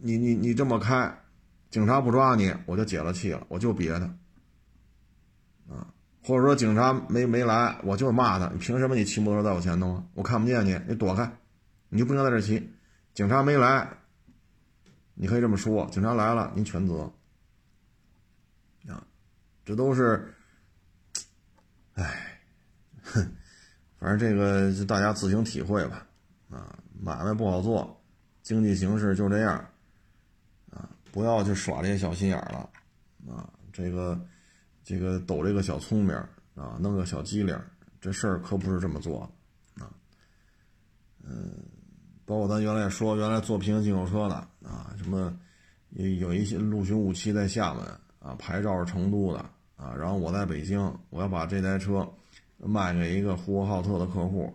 [0.00, 1.16] 你你你这么开，
[1.70, 4.06] 警察不抓你，我就解了气了，我就别他，
[5.72, 5.86] 啊，
[6.24, 10.04] 或者说警察没没来，我就骂他，你凭什么你骑摩托车在我前头啊？
[10.14, 11.32] 我看不见你，你躲开，
[11.90, 12.72] 你就不应该在这骑。
[13.14, 13.88] 警察没来，
[15.14, 17.12] 你可以这么说，警察来了，您全责。
[18.88, 19.06] 啊，
[19.64, 20.34] 这都是，
[21.94, 22.23] 哎，
[23.04, 23.36] 哼，
[24.00, 26.06] 反正这个就大家自行体会吧。
[26.50, 28.00] 啊，买卖不好做，
[28.42, 29.54] 经济形势就这样。
[30.70, 32.68] 啊，不要去耍这些小心眼了。
[33.28, 34.20] 啊，这个，
[34.82, 36.14] 这个抖这个小聪明
[36.54, 37.58] 啊，弄个小机灵，
[38.00, 39.22] 这事儿可不是这么做。
[39.76, 39.90] 啊，
[41.22, 41.52] 嗯，
[42.24, 45.36] 包括咱原来也说，原来做平行进口车的啊，什么
[45.90, 47.84] 有有一些陆巡武器在厦门。
[48.18, 49.38] 啊，牌照是成都的
[49.76, 52.10] 啊，然后我在北京，我要把这台车
[52.58, 54.52] 卖给一个呼和浩特的客户，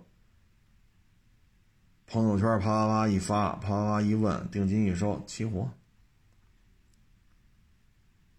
[2.07, 5.69] 朋友圈啪啪啪一发，啪啪啪一问，定金一收，起火。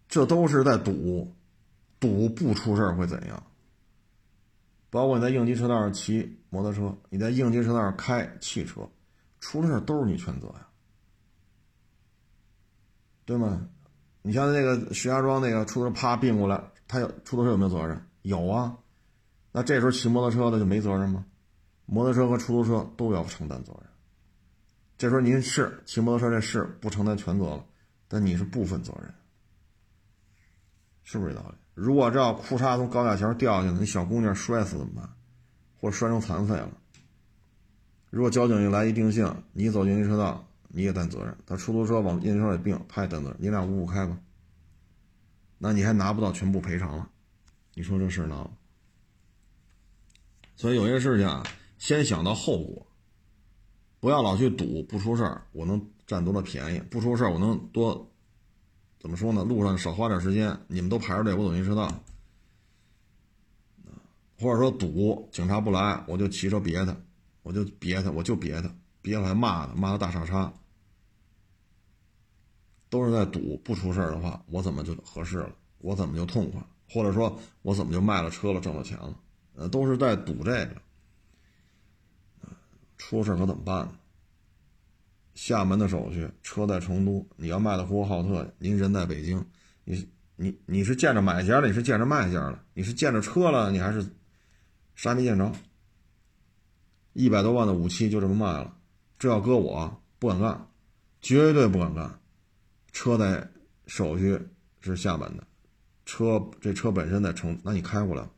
[0.07, 1.33] 这都是在赌，
[1.99, 3.43] 赌不出事会怎样？
[4.89, 8.89] 包括你在应急车道上骑摩托车，你在应急车道上开汽车，
[9.39, 10.67] 出了事都是你全责呀，
[13.23, 13.69] 对吗？
[14.21, 18.05] 你像那个石家庄那个出租车啪并过来，他有出租车有没有责任？
[18.23, 18.77] 有啊，
[19.51, 21.25] 那这时候骑摩托车的就没责任吗？
[21.85, 23.89] 摩托车和出租车都要承担责任。
[24.97, 27.65] 这时候您是骑摩托车这事不承担全责了，
[28.07, 29.13] 但你是部分责任，
[31.03, 31.55] 是不是这道理？
[31.73, 35.09] 如果这要裤衩从高架桥掉下去，那小姑娘摔死怎么办？
[35.79, 36.71] 或者摔成残废了？
[38.09, 40.47] 如果交警一来一定性，你走应急车道。
[40.73, 43.37] 你也担责任，他出租车往应急车里并，他也担责任。
[43.41, 44.17] 你俩五五开吧，
[45.57, 47.09] 那你还拿不到全部赔偿了，
[47.73, 48.49] 你说这事闹？
[50.55, 51.43] 所以有些事情啊，
[51.77, 52.85] 先想到后果，
[53.99, 58.11] 不要老去赌，不出事儿我能占多少便宜，不出事儿我能多，
[58.99, 59.43] 怎么说呢？
[59.43, 62.03] 路上少花点时间，你们都排着队，我走应急车道，
[64.39, 66.95] 或者说赌警察不来，我就骑车别他，
[67.43, 70.53] 我就别他，我就别他，别了还骂他，骂他大傻叉。
[72.89, 75.55] 都是在赌，不出事儿的话，我怎么就合适了？
[75.77, 76.61] 我怎么就痛快？
[76.89, 79.15] 或者说，我怎么就卖了车了，挣了钱了？
[79.55, 80.81] 呃，都是在赌这个。
[82.97, 83.93] 出事可怎么办呢？
[85.33, 89.43] 厦门的手续，车在成都，你要卖到呼和浩特，您人在北京，
[89.85, 94.05] 你你你是见着买家了，你是见着卖家了，你是见着车了，你还是
[94.93, 95.51] 啥也没见着？
[97.13, 98.77] 一百多万的武器就这么卖了，
[99.17, 100.67] 这要搁我不敢干，
[101.21, 102.19] 绝对不敢干。
[102.91, 103.49] 车在
[103.87, 104.39] 手续
[104.79, 105.47] 是厦门的，
[106.05, 108.29] 车这车本身在成，那你开过来，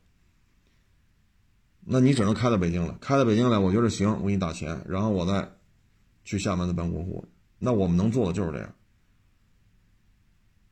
[1.84, 2.96] 那你只能开到北京了。
[3.00, 5.52] 开到北京来，我觉得行，我给你打钱，然后我再
[6.24, 7.26] 去厦门的办过户。
[7.58, 8.74] 那我们能做的就是这样。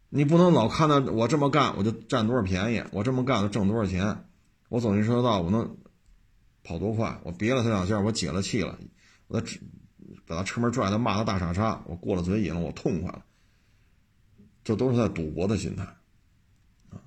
[0.08, 4.24] 你不能老看到我这么干，我就占多少便宜，我这么干就挣多少钱，
[4.68, 5.76] 我走进车道我能
[6.62, 8.78] 跑多快，我别了他两下，我解了气了，
[9.28, 9.42] 我
[10.26, 13.24] 把他车门拽他，骂他大傻叉，我过了嘴瘾了，我痛快了。
[14.64, 15.82] 这都是在赌博的心态，
[16.90, 17.00] 啊！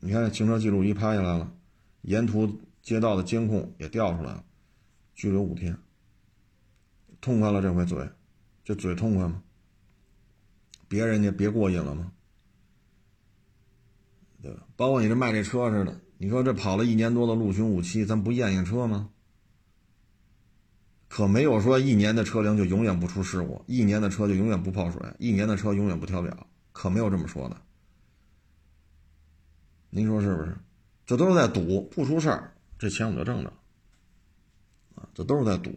[0.00, 1.52] 你看行车记录仪拍下来了，
[2.02, 4.44] 沿途街道的监控也调出来了，
[5.14, 5.76] 拘留五天。
[7.20, 8.08] 痛快了这回嘴，
[8.64, 9.42] 这嘴痛快吗？
[10.88, 12.12] 别人家别过瘾了吗？
[14.42, 14.66] 对吧？
[14.74, 19.10] 包括你这卖这车似的，你说这跑了一年多的陆巡五七，咱不验验车吗？
[21.08, 26.46] 可没有说一年的车龄就永远不出事故，一年的车就永远不泡水，一年的车永远不调表。
[26.72, 27.60] 可没有这么说的，
[29.90, 30.56] 您说是不是？
[31.04, 33.52] 这都是在赌，不出事儿，这钱我就挣着。
[34.94, 35.70] 啊，这都是在赌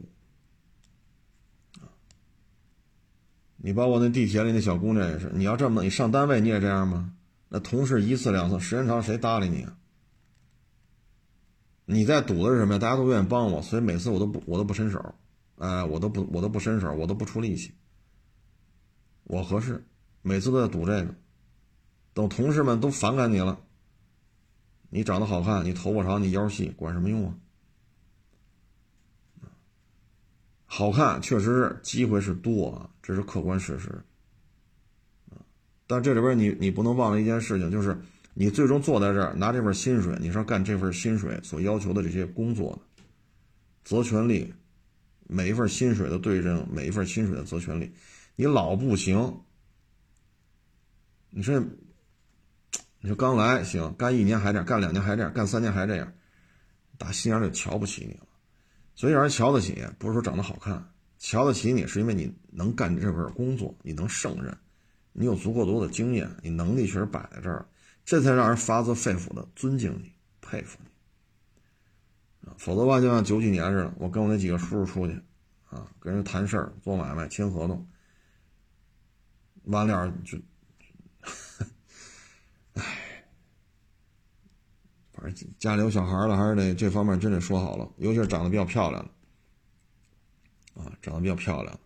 [1.79, 1.91] 啊。
[3.57, 7.13] 你包括那地铁里那小姑娘也是，你要这么，你上单位你也这样吗？
[7.49, 9.77] 那同事一次两次，时间长谁搭理你啊？
[11.85, 12.79] 你在赌的是什么呀？
[12.79, 15.13] 大家都愿意帮我，所以每次我都不，我都不伸手，
[15.57, 17.73] 哎，我都不，我都不伸手，我都不出力气，
[19.25, 19.85] 我合适。
[20.21, 21.13] 每次都在赌这个，
[22.13, 23.59] 等同事们都反感你了，
[24.95, 27.33] 你长得好看，你头发长，你腰细，管什么用啊？
[30.65, 33.89] 好看确实是机会是多啊，这是客观事实。
[35.87, 37.99] 但这里边你你不能忘了一件事情，就是
[38.35, 43.03] 你最终坐在这儿拿这份薪水，你是要干这份薪水所要求的这些工作的，
[43.83, 44.53] 责权利，
[45.27, 47.91] 每一份薪水的对应，每一份薪水的责权利，
[48.35, 49.41] 你老不行。
[51.31, 51.59] 你说，
[53.03, 56.13] 你说刚来行，干一年还这样，干两年还这样，干三年还这样，
[56.97, 58.25] 打心眼里瞧不起你了。
[58.95, 60.89] 所以让人瞧得起，不是说长得好看，
[61.19, 64.57] 瞧得起你是因为你能干这份工作，你能胜任，
[65.11, 67.67] 你有足够多的经验，你能力确实摆在这儿，
[68.05, 70.89] 这才让人发自肺腑的尊敬你、佩服你。
[72.57, 75.21] 否则吧，就像九几年似的，我跟我那几个叔叔出去，
[75.69, 77.85] 啊，跟人谈事儿、做买卖、签合同，
[79.63, 80.37] 完了就，
[82.75, 82.83] 唉，
[85.12, 85.12] 反正
[85.59, 89.03] 家里有小孩了，还是得这方面真得说好了，尤其是长得比较漂亮
[90.75, 91.79] 的，啊，长得比较漂亮，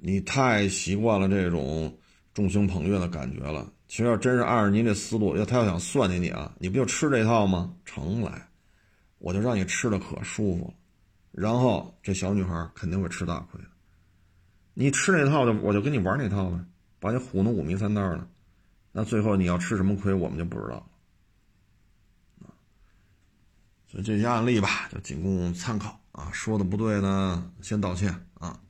[0.00, 1.96] 你太习惯了这种
[2.34, 3.72] 众星捧月的感觉了。
[3.88, 7.74] 其实要真是按照您这思路，要他要想算计你啊，你不就吃这套吗？
[7.86, 8.46] 成来，
[9.18, 10.74] 我就让你吃的可舒服了，
[11.32, 13.68] 然后这小女孩肯定会吃大亏的。
[14.74, 16.58] 你吃那套的，我就跟你玩那套呗，
[17.00, 18.28] 把你唬弄五迷三道的，
[18.98, 20.86] 那最后你要吃什么亏，我们就不知道了。
[23.86, 26.32] 所以这些案例吧，就仅供参考啊。
[26.32, 28.60] 说的不对呢，先道歉啊，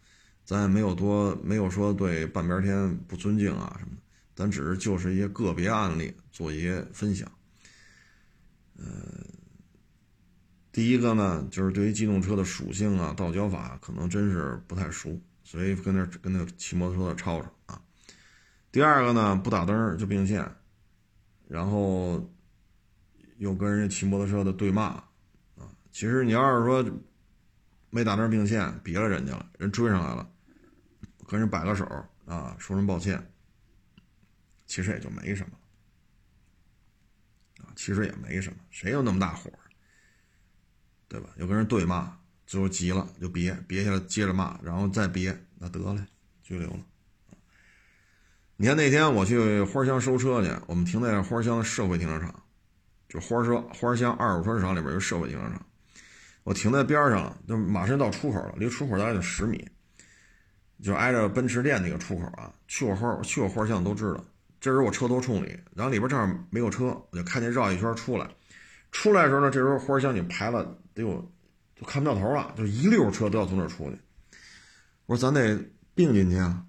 [0.44, 4.02] 咱也没有多没有说对半边天不尊敬啊什么的。
[4.34, 7.26] 咱只是就是一些个别案例做一些分享，
[8.76, 8.84] 呃，
[10.70, 17.50] 第一个呢，就是对于机动车的属性啊、道交法可能真是不太熟，所以跟那跟那骑摩托车的吵吵。
[18.70, 20.48] 第二个呢，不打灯就并线，
[21.48, 22.32] 然后
[23.38, 25.72] 又跟人家骑摩托车的对骂啊。
[25.90, 26.84] 其实你要是说
[27.90, 30.30] 没打灯并线，别了人家了，人追上来了，
[31.26, 31.84] 跟人摆个手
[32.26, 33.32] 啊，说声抱歉。
[34.66, 35.58] 其实也就没什么，
[37.64, 39.50] 啊，其实也没什么，谁有那么大火，
[41.08, 41.30] 对吧？
[41.38, 46.06] 有跟人对骂，最后急了就别别下来，接着骂，然后再别，那得了，
[46.42, 46.84] 拘留了。
[48.60, 52.42] 你看那天我去花乡收车去，我们停在花乡社会停车场，
[53.08, 55.64] 就花车花乡二手车市场里边有社会停车场，
[56.42, 59.64] 我停在边上了，就马上到出口了，离出口大概就十米，
[60.82, 62.52] 就挨着奔驰店那个出口啊。
[62.66, 64.24] 去过花去过花乡都知道。
[64.60, 68.28] 这时候我车都冲里，然后里边正好没有车，我就看见绕一圈出来。
[68.90, 71.32] 出来的时候呢，这时候花香已经排了得有，
[71.76, 73.96] 就看不到头了，就一溜车都要从这出去。
[75.06, 75.56] 我说咱得
[75.94, 76.60] 并进去啊，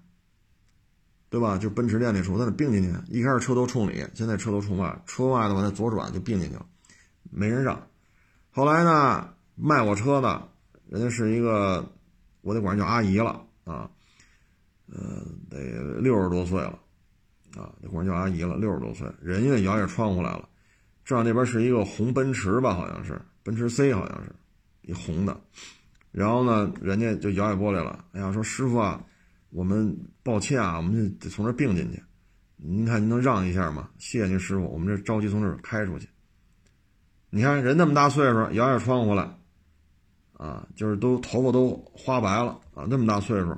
[1.30, 1.56] 对吧？
[1.56, 2.90] 就奔驰店那处，咱得并进去。
[3.08, 6.66] 一开始车头冲里，现在车头冲外，车外的话再左转就并进去了，
[7.30, 7.80] 没人让。
[8.50, 10.48] 后来呢，卖我车的，
[10.88, 11.88] 人家是一个，
[12.42, 13.88] 我得管人叫阿姨了啊，
[14.92, 16.78] 呃，得六十多岁了。
[17.56, 20.48] 啊，得管人叫阿姨了，六十多岁，人家摇下窗户来了，
[21.04, 24.32] 正好那边是一个红奔驰吧，好像是奔驰 C，好像是
[24.82, 25.40] 一红的，
[26.12, 29.04] 然后呢，人家就摇下玻璃了，哎呀，说师傅啊，
[29.50, 32.02] 我们抱歉啊，我们得从这并进去，
[32.56, 33.90] 您看您能让一下吗？
[33.98, 36.08] 谢谢您师傅，我们这着急从这儿开出去。
[37.30, 39.36] 你看人那么大岁数，摇下窗户来，
[40.32, 43.56] 啊，就是都头发都花白了啊，那么大岁数，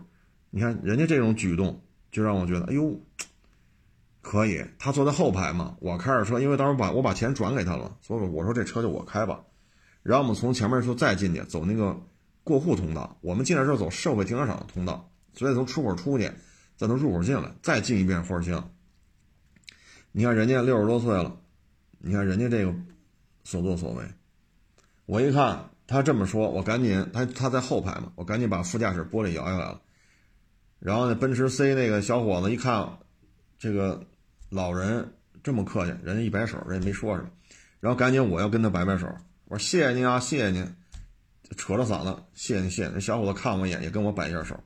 [0.50, 3.00] 你看人家这种举动，就让我觉得，哎呦。
[4.24, 9.40] 可以，他坐在后排嘛，我开着车，因为当时把我把钱转给他了，所以我说这车就我开吧。
[10.04, 12.00] 然后我们从前面说再进去，走那个
[12.44, 13.18] 过户通道。
[13.20, 16.30] 我们进来时候走社会停车场的通道，所以从出口出去，
[16.76, 18.72] 再从入口进来，再进一遍花乡。
[20.12, 21.40] 你看人家六十多岁了，
[21.98, 22.74] 你看人家这个
[23.44, 24.04] 所作所为，
[25.06, 29.80] 我一看他这么说，我赶紧他他在后排嘛，我赶紧把副驾驶玻璃摇下来了。
[30.78, 32.98] 然后那奔驰 C 那个小伙子一看
[33.58, 34.06] 这个。
[34.52, 37.30] 老人这么客气，人家一摆手，人也没说什么，
[37.80, 39.06] 然后赶紧我要跟他摆摆手，
[39.46, 40.62] 我说谢谢您啊，谢谢您，
[41.56, 42.90] 扯着嗓子谢谢您谢谢。
[42.92, 44.62] 那小伙子看我一眼，也跟我摆一下手，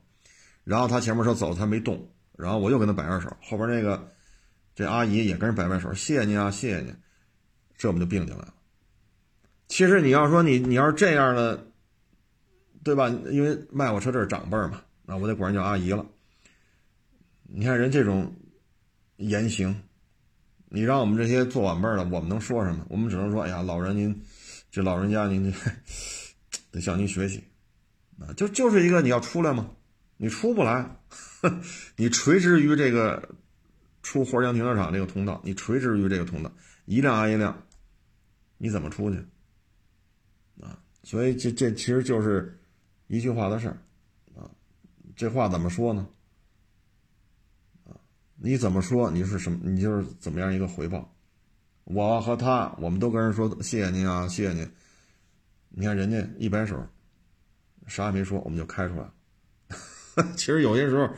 [0.67, 4.11] 然后他前面车走他没动，然后我又跟他摆摆手，后边那个
[4.75, 6.93] 这阿姨也跟人摆摆手，谢谢您啊，谢谢您，
[7.77, 8.53] 这我们就并进来了？
[9.69, 11.67] 其实你要说你你要是这样的，
[12.83, 13.07] 对吧？
[13.31, 16.05] 因为卖我车这是长辈嘛，那我得管人叫阿姨了。
[17.43, 18.33] 你看人这种。
[19.19, 19.75] 言行，
[20.69, 22.85] 你让我们这些做晚辈的，我们能说什么？
[22.87, 24.15] 我们只能说：哎呀，老人您，
[24.69, 25.57] 这老人家您这
[26.69, 27.43] 得向您学习
[28.19, 28.29] 啊！
[28.37, 29.71] 就就是一个你要出来吗？
[30.17, 30.97] 你出不来，
[31.95, 33.35] 你垂直于这个
[34.01, 36.51] 出花江停车场这个通道，你垂直于这个通道，
[36.85, 37.63] 一辆挨一辆，
[38.57, 39.17] 你怎么出去
[40.59, 40.79] 啊？
[41.03, 42.59] 所以这这其实就是
[43.07, 43.77] 一句话的事儿
[44.35, 44.49] 啊！
[45.15, 46.07] 这话怎么说呢？
[47.85, 47.93] 啊
[48.35, 49.09] 你怎么说？
[49.11, 49.59] 你是什么？
[49.63, 51.15] 你就是怎么样一个回报？
[51.83, 54.69] 我和他，我们都跟人说谢谢您啊，谢谢您。
[55.69, 56.85] 你看人家一摆手，
[57.85, 59.13] 啥也没说，我们就开出来了。
[60.35, 61.09] 其实有些时候，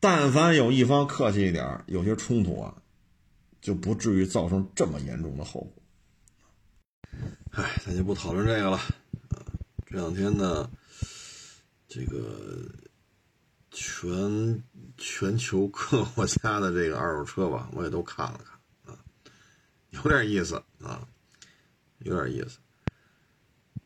[0.00, 2.74] 但凡有一方客气一点，有些冲突啊，
[3.60, 5.72] 就不至于造成这么严重的后果。
[7.52, 8.80] 唉，咱就不讨论这个了。
[9.86, 10.68] 这两天呢，
[11.86, 12.68] 这个
[13.70, 14.62] 全
[14.96, 18.98] 全球各国家的这个二手车吧，我也都看了看啊，
[19.90, 21.06] 有点意思啊，
[21.98, 22.58] 有点意思。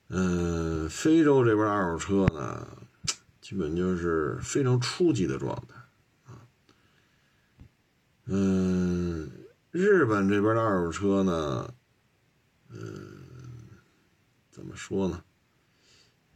[0.08, 2.66] 嗯，非洲这边二手车呢，
[3.48, 5.74] 基本就是非常初级的状态
[6.26, 6.44] 啊。
[8.26, 9.30] 嗯，
[9.70, 11.72] 日本这边的二手车呢，
[12.68, 13.16] 嗯，
[14.50, 15.24] 怎么说呢？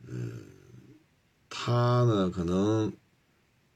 [0.07, 0.43] 嗯，
[1.51, 2.91] 他呢可能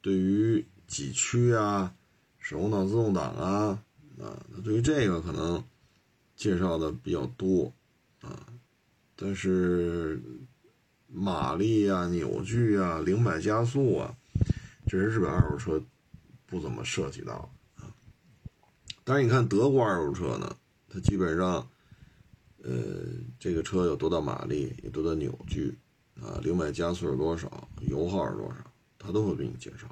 [0.01, 1.95] 对于几驱啊、
[2.39, 3.85] 手动挡、自动挡啊，
[4.19, 5.63] 啊，对于这个可能
[6.35, 7.71] 介绍的比较多
[8.23, 8.47] 啊。
[9.15, 10.23] 但是
[11.09, 14.15] 马力啊、扭矩啊、零百加速啊，
[14.87, 15.83] 这是日本二手车
[16.47, 17.89] 不怎么涉及到啊。
[19.05, 20.57] 但是你看德国二手车呢，
[20.89, 21.69] 它基本上，
[22.63, 22.73] 呃，
[23.39, 25.79] 这个车有多大马力，有多大扭矩
[26.21, 28.57] 啊，零百加速是多少，油耗是多少，
[28.99, 29.87] 它都会给你介绍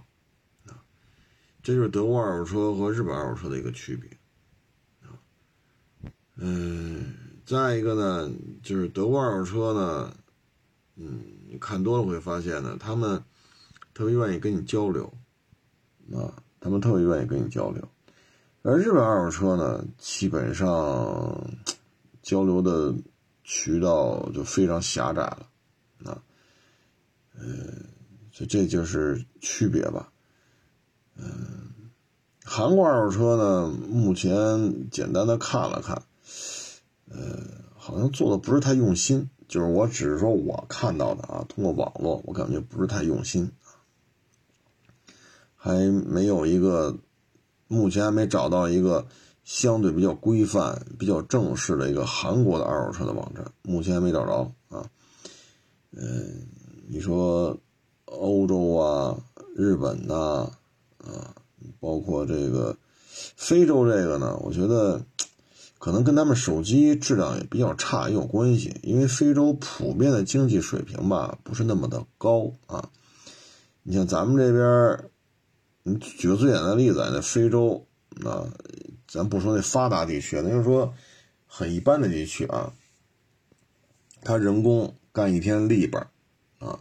[0.66, 0.82] 啊。
[1.62, 4.10] 这就是德国二手车和日本二手车的一个区别
[5.08, 5.16] 啊。
[6.36, 7.14] 嗯。
[7.46, 10.16] 再一个呢，就是德国二手车呢，
[10.97, 13.22] 嗯，你看多了会发现呢，他们
[13.92, 15.12] 特别愿意跟你交流，
[16.12, 17.88] 啊，他们特别愿意跟你交流，
[18.62, 21.51] 而日本二手车呢，基本上
[22.22, 22.95] 交流的
[23.42, 25.49] 渠道就非常狭窄了，
[26.05, 26.22] 啊，
[27.38, 27.86] 嗯，
[28.32, 30.12] 所以这就是区别吧，
[31.16, 31.70] 嗯，
[32.45, 36.03] 韩国二手车呢，目前简单的看了看。
[37.11, 37.45] 呃，
[37.76, 43.51] 好像做的不是太用心，就是我只是说我看到的啊，通过网络，我感觉不是太用心
[45.55, 46.97] 还没有一个，
[47.68, 49.07] 目前还没找到一个
[49.45, 54.90] 相对比较规范、比较正式的一个韩国的二手车的网站，目前还没找着啊。
[55.92, 56.49] 嗯，
[56.88, 57.57] 你说
[58.07, 59.16] 欧洲啊、
[59.55, 60.51] 日本呐，
[60.99, 61.34] 啊，
[61.80, 62.76] 包括这个
[63.09, 65.05] 非洲这个呢，我觉得。
[65.78, 72.90] 可能跟他们手机质量也比较差也有关系，因为非洲普遍的经济水平吧不是那么的高啊。
[73.82, 75.10] 你像咱们这边，
[75.82, 77.86] 你举个最简单的例子，那非洲
[78.24, 78.48] 啊，
[79.06, 80.94] 咱不说那发达地区，那就说
[81.46, 82.72] 很一般的地区啊，
[84.22, 86.00] 他人工干一天力本
[86.58, 86.80] 啊，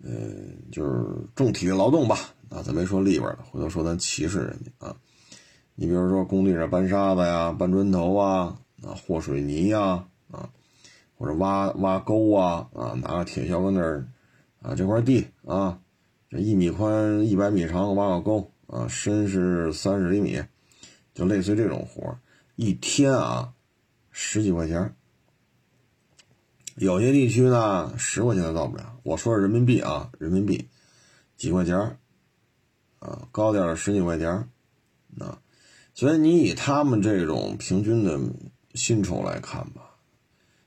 [0.00, 2.16] 嗯，就是重体力劳动吧
[2.50, 4.96] 啊，咱没说力本回头说咱歧视人家啊。
[5.78, 10.48] 你比如说工地上搬沙子呀、搬砖头啊、啊和水泥呀、啊
[11.18, 14.08] 或者挖挖沟啊、啊拿个铁锹搁那儿
[14.62, 15.78] 啊这块地啊，
[16.30, 20.42] 这一米宽、一百米长挖个沟啊，深是三十厘米，
[21.14, 22.18] 就类似于这种活
[22.54, 23.52] 一天啊
[24.10, 24.94] 十几块钱，
[26.76, 28.98] 有些地区呢十块钱都到不了。
[29.02, 30.68] 我说是人民币啊，人民币
[31.36, 31.98] 几块钱
[32.98, 34.48] 啊，高点的十几块钱
[35.18, 35.38] 啊。
[35.96, 38.20] 所以你以他们这种平均的
[38.74, 39.96] 薪酬来看吧，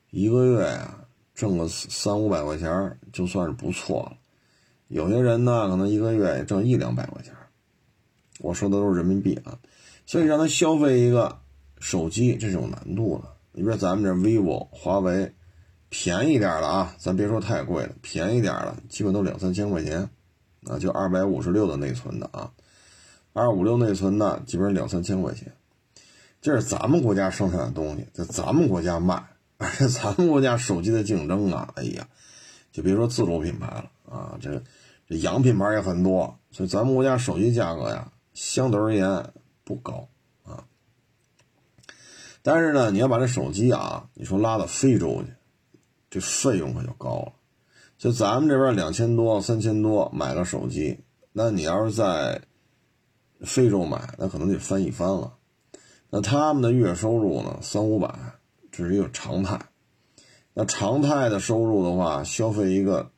[0.10, 1.06] 一个月呀
[1.36, 4.18] 挣个三五百块钱就算是不错了。
[4.88, 7.32] 有些人呢可能一个月也挣一两百块钱，
[8.40, 9.60] 我说的都是人民币啊。
[10.08, 11.40] 所以让他消费一个
[11.80, 13.30] 手机，这是有难度的。
[13.52, 15.32] 你比如咱们这 vivo、华为，
[15.90, 20.10] 便宜点的啊，咱别说太贵了，便宜点的基本都两三千块钱，
[20.66, 22.52] 啊，就二百五十六的内存的啊。
[23.40, 25.54] 二五六内存的，基本上两三千块钱，
[26.42, 29.24] 这是咱们国家生产的东西，在咱们国家卖，
[29.58, 32.06] 而且咱们国家手机的竞争啊，哎呀，
[32.74, 34.62] 就别说自主品牌了啊，这
[35.08, 39.32] 这洋品牌也很多，所以咱们国家手机价格呀，相对而言
[39.64, 40.10] 不高
[40.44, 40.66] 啊。
[42.44, 45.34] 但是呢，你要把这手机啊，你说拉到非洲去，
[46.10, 47.34] 这费用可就高了。
[47.98, 51.00] 就咱们这边两千多、三千多买个手机，
[51.34, 52.42] 那你要是在
[53.42, 55.34] 非洲买那可能得翻一番了，
[56.10, 58.14] 那他们的月收入呢三五百，
[58.72, 59.60] 这是一个常态。
[60.54, 63.12] 那常态的收入的话，消费一个，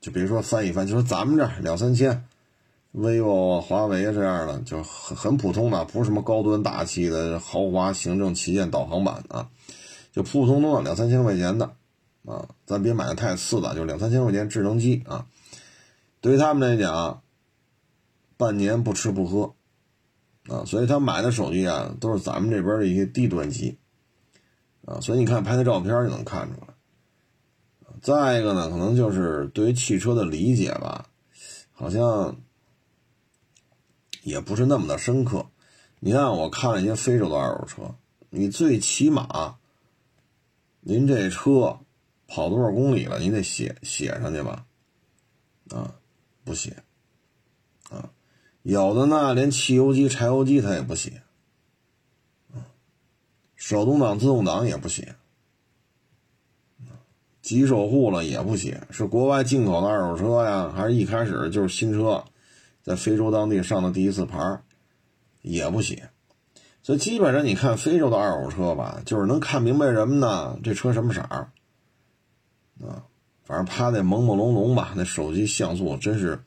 [0.00, 2.24] 就别说翻一番，就说咱们这两三千
[2.94, 9.48] ，vivo、华为这样的就很很普通的，不是什么高端大气的豪华行政旗舰导航版啊，
[10.12, 11.72] 就普普通通的两三千块钱的
[12.24, 15.26] 啊，咱别买的太次的，就两三千块钱智能机啊，
[16.20, 17.20] 对于他们来讲。
[18.40, 19.54] 半年不吃不喝，
[20.48, 23.76] 啊，所以他买的手机啊，都是咱们这边的一些低端机，
[24.86, 26.68] 啊，所以你看拍那照片就能看出来。
[28.00, 31.10] 再一个呢，可能就是对于汽车的理解吧，
[31.70, 32.40] 好像
[34.22, 35.44] 也不是那么的深刻。
[35.98, 37.94] 你看，我看了一些非洲的二手车，
[38.30, 39.58] 你最起码，
[40.80, 41.78] 您这车
[42.26, 44.64] 跑多少公里了，你得写写上去吧？
[45.68, 45.94] 啊，
[46.42, 46.82] 不写，
[48.62, 51.22] 有的呢连汽油机、柴油机它也不写，
[53.56, 55.14] 手动挡、自动挡也不写，
[57.40, 62.22] 急守护了也不写，是国外进口的二手车呀，还是一开始就是新车，
[62.82, 64.60] 在非洲当地上的第一次牌，
[65.42, 66.10] 也不写。
[66.82, 70.58] 所以基本上你看非洲的二手车吧，就是能看明白什么呢？
[70.62, 71.50] 这车什么色儿
[72.86, 73.04] 啊？
[73.44, 74.92] 反正拍的朦朦胧胧吧。
[74.96, 76.42] 那手机像素真是，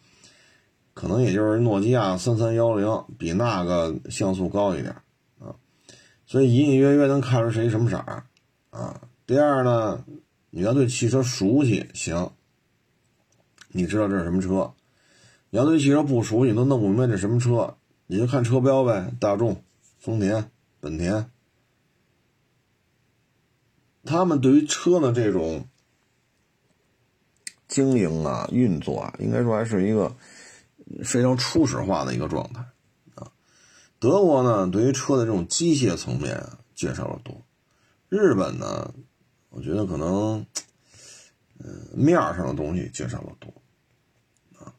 [0.93, 4.95] 可能也就是诺基亚三三幺零比那个像素高一点
[5.39, 5.55] 啊。
[6.25, 8.25] 所以隐隐约约能看出谁什么色儿
[8.69, 9.01] 啊。
[9.25, 10.05] 第二呢，
[10.49, 12.31] 你要对汽车熟悉行，
[13.69, 14.73] 你知道这是什么车；
[15.49, 17.75] 你要对汽车不熟悉，你都弄不明白这什么车，
[18.07, 19.63] 你就看车标呗，大众。
[19.99, 21.29] 丰田、本田，
[24.03, 25.65] 他们对于车的这种
[27.69, 30.13] 经营啊、运作啊，应该说还是一个
[31.03, 32.63] 非常初始化的一个状态
[33.15, 33.31] 啊。
[33.99, 36.41] 德国呢，对于车的这种机械层面，
[36.75, 37.35] 介绍的多；
[38.09, 38.93] 日本呢，
[39.49, 40.45] 我觉得可能，
[41.59, 43.53] 嗯，面上的东西介绍的多
[44.59, 44.73] 啊。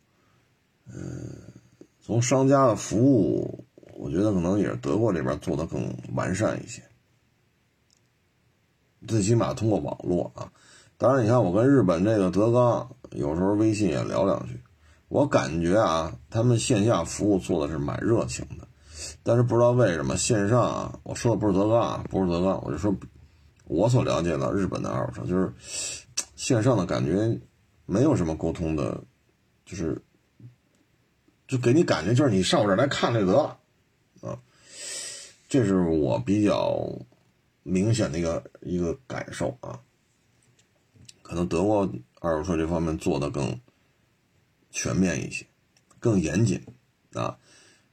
[0.86, 1.52] 嗯，
[2.00, 3.64] 从商家的服务。
[3.96, 6.82] 我觉得可能也是德国这边做的更完善一些，
[9.07, 10.52] 最起码通过网络啊。
[10.98, 14.61] 当然，你看我跟日本这个德纲有时候微信也聊两句，
[15.14, 18.66] 我感觉啊，他们线下服务做的是蛮热情的，
[19.22, 22.92] 但是不知道为什么线上啊，我说的不是德纲啊，不是德纲，我就说
[23.66, 25.52] 我所了解的日本的二手车，就是
[26.34, 27.40] 线上的感觉
[27.86, 29.00] 没有什么沟通的，
[29.64, 30.02] 就是
[31.46, 33.56] 就给你感觉就是你上我这儿来看就得了。
[34.20, 34.36] 啊，
[35.48, 36.76] 这是我比较
[37.62, 39.78] 明显的一个一个感受啊。
[41.22, 41.88] 可能德国
[42.18, 43.56] 二手车这方面做的更
[44.75, 45.47] 全面一些，
[46.01, 46.61] 更严谨
[47.14, 47.39] 啊。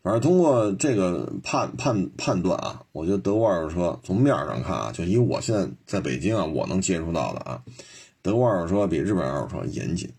[0.02, 7.64] 反正通过这个判判判断啊，我觉得德国二手车从面上看啊，就以我现在在北京啊，我能接触到的啊，
[8.24, 10.12] 德国二手车比日本二手车严谨。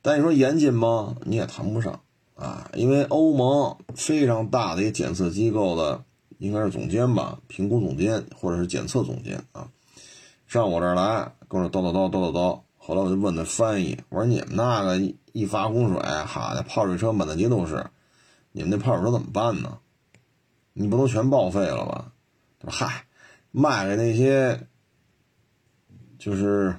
[0.00, 1.14] 但你说严谨吗？
[1.26, 2.00] 你也谈不上。
[2.34, 6.02] 啊，因为欧盟非常大的一个检测机构的，
[6.38, 9.68] 应该是总监吧，评估总监或者是检测总监啊，
[10.48, 12.60] 上我这儿来跟我叨叨叨叨叨叨。
[12.84, 14.98] 后来我就问他翻译，我说你们那个
[15.30, 17.86] 一发洪水，哈的泡水车满大街都是，
[18.50, 19.78] 你们那泡水车怎么办呢？
[20.72, 22.12] 你不能全报废了吧？
[22.66, 23.04] 嗨，
[23.52, 24.66] 卖给那些
[26.18, 26.74] 就是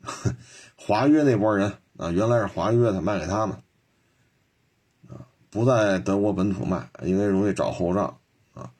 [0.74, 3.58] 华约那波人啊，原来是华约的，卖给他们
[5.06, 5.20] 啊。
[5.50, 8.16] 不在德国本土卖，因为容易找后账
[8.54, 8.70] 啊，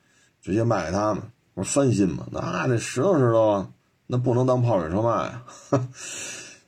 [0.41, 1.23] 直接卖给他们。
[1.53, 3.67] 我说翻新嘛，那这石头石头，
[4.07, 5.45] 那不能当泡水车卖啊。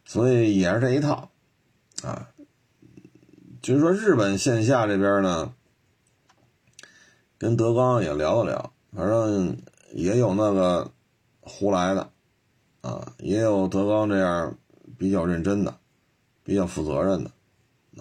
[0.08, 1.30] 所以也是这一套
[2.02, 2.30] 啊。
[3.60, 5.52] 就是说日本线下这边呢，
[7.36, 9.58] 跟德刚也聊了聊，反正
[9.92, 10.90] 也有那个
[11.40, 12.10] 胡来的
[12.80, 14.56] 啊，也有德刚这样
[14.96, 15.76] 比较认真的、
[16.42, 17.30] 比较负责任的。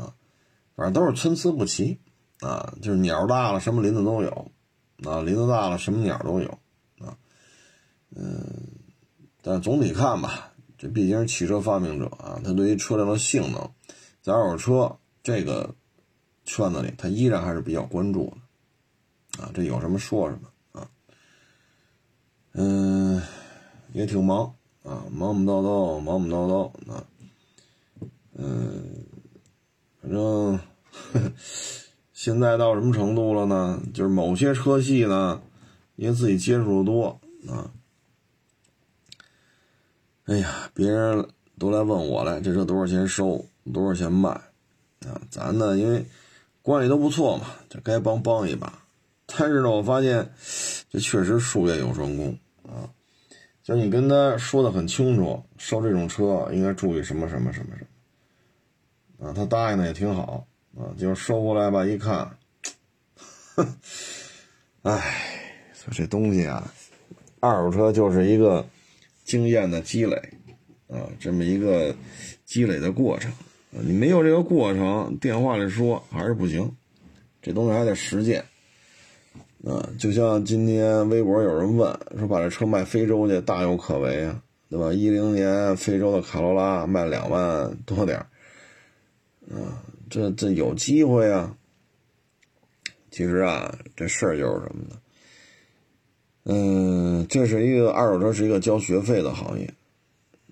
[0.02, 0.14] 啊
[0.76, 2.00] 反正都是参差不齐，
[2.40, 4.52] 啊，就是鸟大了什么林子都有，
[5.04, 6.50] 啊，林子大了什么鸟都有，
[7.00, 7.18] 啊，
[8.16, 8.46] 嗯，
[9.42, 13.70] 但总体看吧，这毕竟是汽车发明者啊，他对于车辆的性能，
[14.22, 15.74] 在二手车这个
[16.46, 18.34] 圈子里，他依然还是比较关注
[19.38, 20.90] 的，啊，这有什么说什么啊，
[22.54, 23.22] 嗯，
[23.94, 24.54] 也挺忙
[24.84, 27.04] 啊，忙忙叨叨，忙忙叨叨啊，
[28.36, 28.84] 嗯。
[30.00, 30.58] 反正
[32.14, 33.82] 现在到什么程度了呢？
[33.94, 35.42] 就是某些车系呢，
[35.98, 37.20] 因为自己接触的多
[37.50, 37.70] 啊，
[40.28, 41.26] 哎呀，别人
[41.58, 45.22] 都来问我来，这车多少钱收，多少钱卖啊？
[45.32, 46.06] 咱呢，因为
[46.62, 48.82] 关系都不错嘛，这该帮帮一把。
[49.26, 50.30] 但是呢，我发现
[50.90, 52.92] 这确实术业有专攻啊，
[53.64, 57.88] 就你跟他说的很清楚，收这种车应该注意什么什么什么什
[59.20, 59.28] 么。
[59.28, 60.46] 啊，他答应的也挺好
[60.78, 62.38] 啊，就收过来吧，一看，
[64.84, 65.24] 唉，
[65.74, 66.70] 说这东西啊，
[67.40, 68.66] 二手车就是一个
[69.28, 70.16] 经验的积累
[70.88, 71.94] 啊，这么一个
[72.46, 73.32] 积累的过程，
[73.70, 76.76] 你没有这个过程，电话里说还是不行，
[77.42, 78.44] 这东西还得实践
[79.66, 79.88] 啊。
[80.00, 84.94] 就像今天微博有人问说，把这车卖非洲去，大有可为啊，对吧？
[84.94, 88.18] 一零年非洲的卡罗拉卖两万多点。
[89.50, 91.56] 啊，这这有机会啊！
[93.12, 94.98] 其实啊，这事儿就是什么呢？
[96.50, 99.70] 嗯，这是一个二手车，是一个交学费的行业。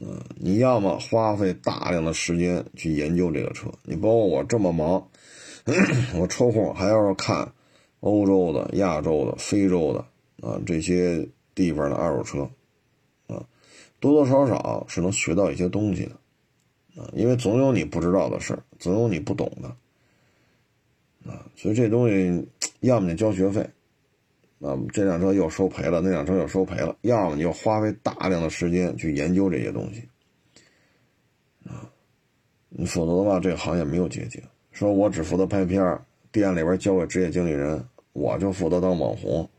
[0.02, 5.08] 嗯，你要么花费大量的时间去研究这个车，你包括我这么忙，
[6.20, 7.50] 我抽空还要看
[8.02, 11.26] 欧洲的、亚洲的、非洲的啊这些
[11.56, 12.42] 地方的二手车，
[13.34, 13.48] 啊，
[14.02, 19.70] 多多少少是能学到一些东西的，啊，因为总有你不知道的事儿，总有你不懂的，
[21.32, 22.46] 啊，所以这东西
[22.82, 23.66] 要么你交学费，
[24.62, 30.08] 啊，这辆车又收赔了，那辆车又收赔了，要么你就花费大量的时间去研究这些东西。
[32.70, 34.42] 你否则的话，这个行业没有捷径。
[34.72, 36.00] 说我只负责拍片
[36.32, 37.82] 店里边交给职业经理人，
[38.12, 39.50] 我就负责当网红，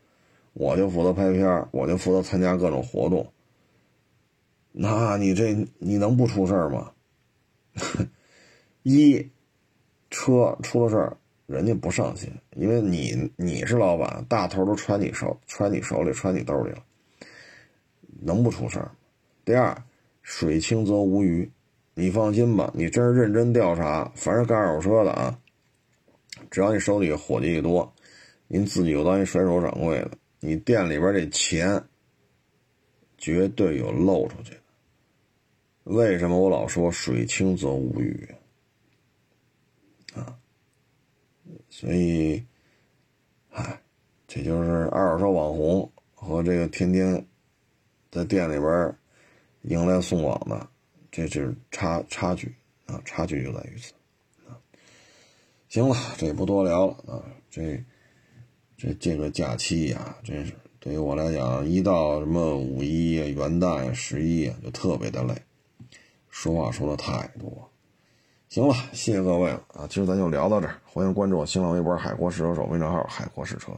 [0.53, 3.25] 我就负责拍片我就负责参加各种活动。
[4.71, 6.91] 那你这你能不出事儿吗？
[8.83, 9.27] 一
[10.11, 11.17] 车出了事，
[11.47, 16.83] 人家不上心，因为你你是老板，大头都揣你手，揣你手里，揣你兜里了，
[18.19, 18.91] 能不出事儿？
[19.45, 19.75] 第二，
[20.21, 21.49] 水清则无鱼。
[21.93, 25.39] 你放心吧，你真是认真调查，凡是干二手车的啊，
[26.51, 27.91] 只要你手里伙计一多，
[28.47, 31.81] 您自己又当一甩手掌柜的，你店里边这钱
[33.17, 34.59] 绝对有漏出去的。
[35.85, 38.27] 为什么我老说水清则无鱼
[40.13, 40.37] 啊？
[41.79, 42.43] 所以，
[43.51, 43.79] 哎，
[44.27, 47.23] 这就是二手车网红和这个天天
[48.09, 48.95] 在店里边
[49.61, 50.67] 迎来送往的。
[51.11, 52.51] 这就是差差距
[52.87, 53.93] 啊，差距就在于此
[54.47, 54.57] 啊。
[55.69, 57.21] 行了，这也不多聊了啊。
[57.51, 57.79] 这
[58.75, 65.35] 这这个假期呀，真是对于我来讲，一到什么五一、元旦、十一啊，就特别的累，
[66.31, 67.69] 说话说的太多。
[68.49, 69.85] 行了，谢谢各位了啊。
[69.89, 73.71] 今儿咱就聊到这儿，欢迎关注我新浪微博“海阔试车手”微信号“海阔试车”。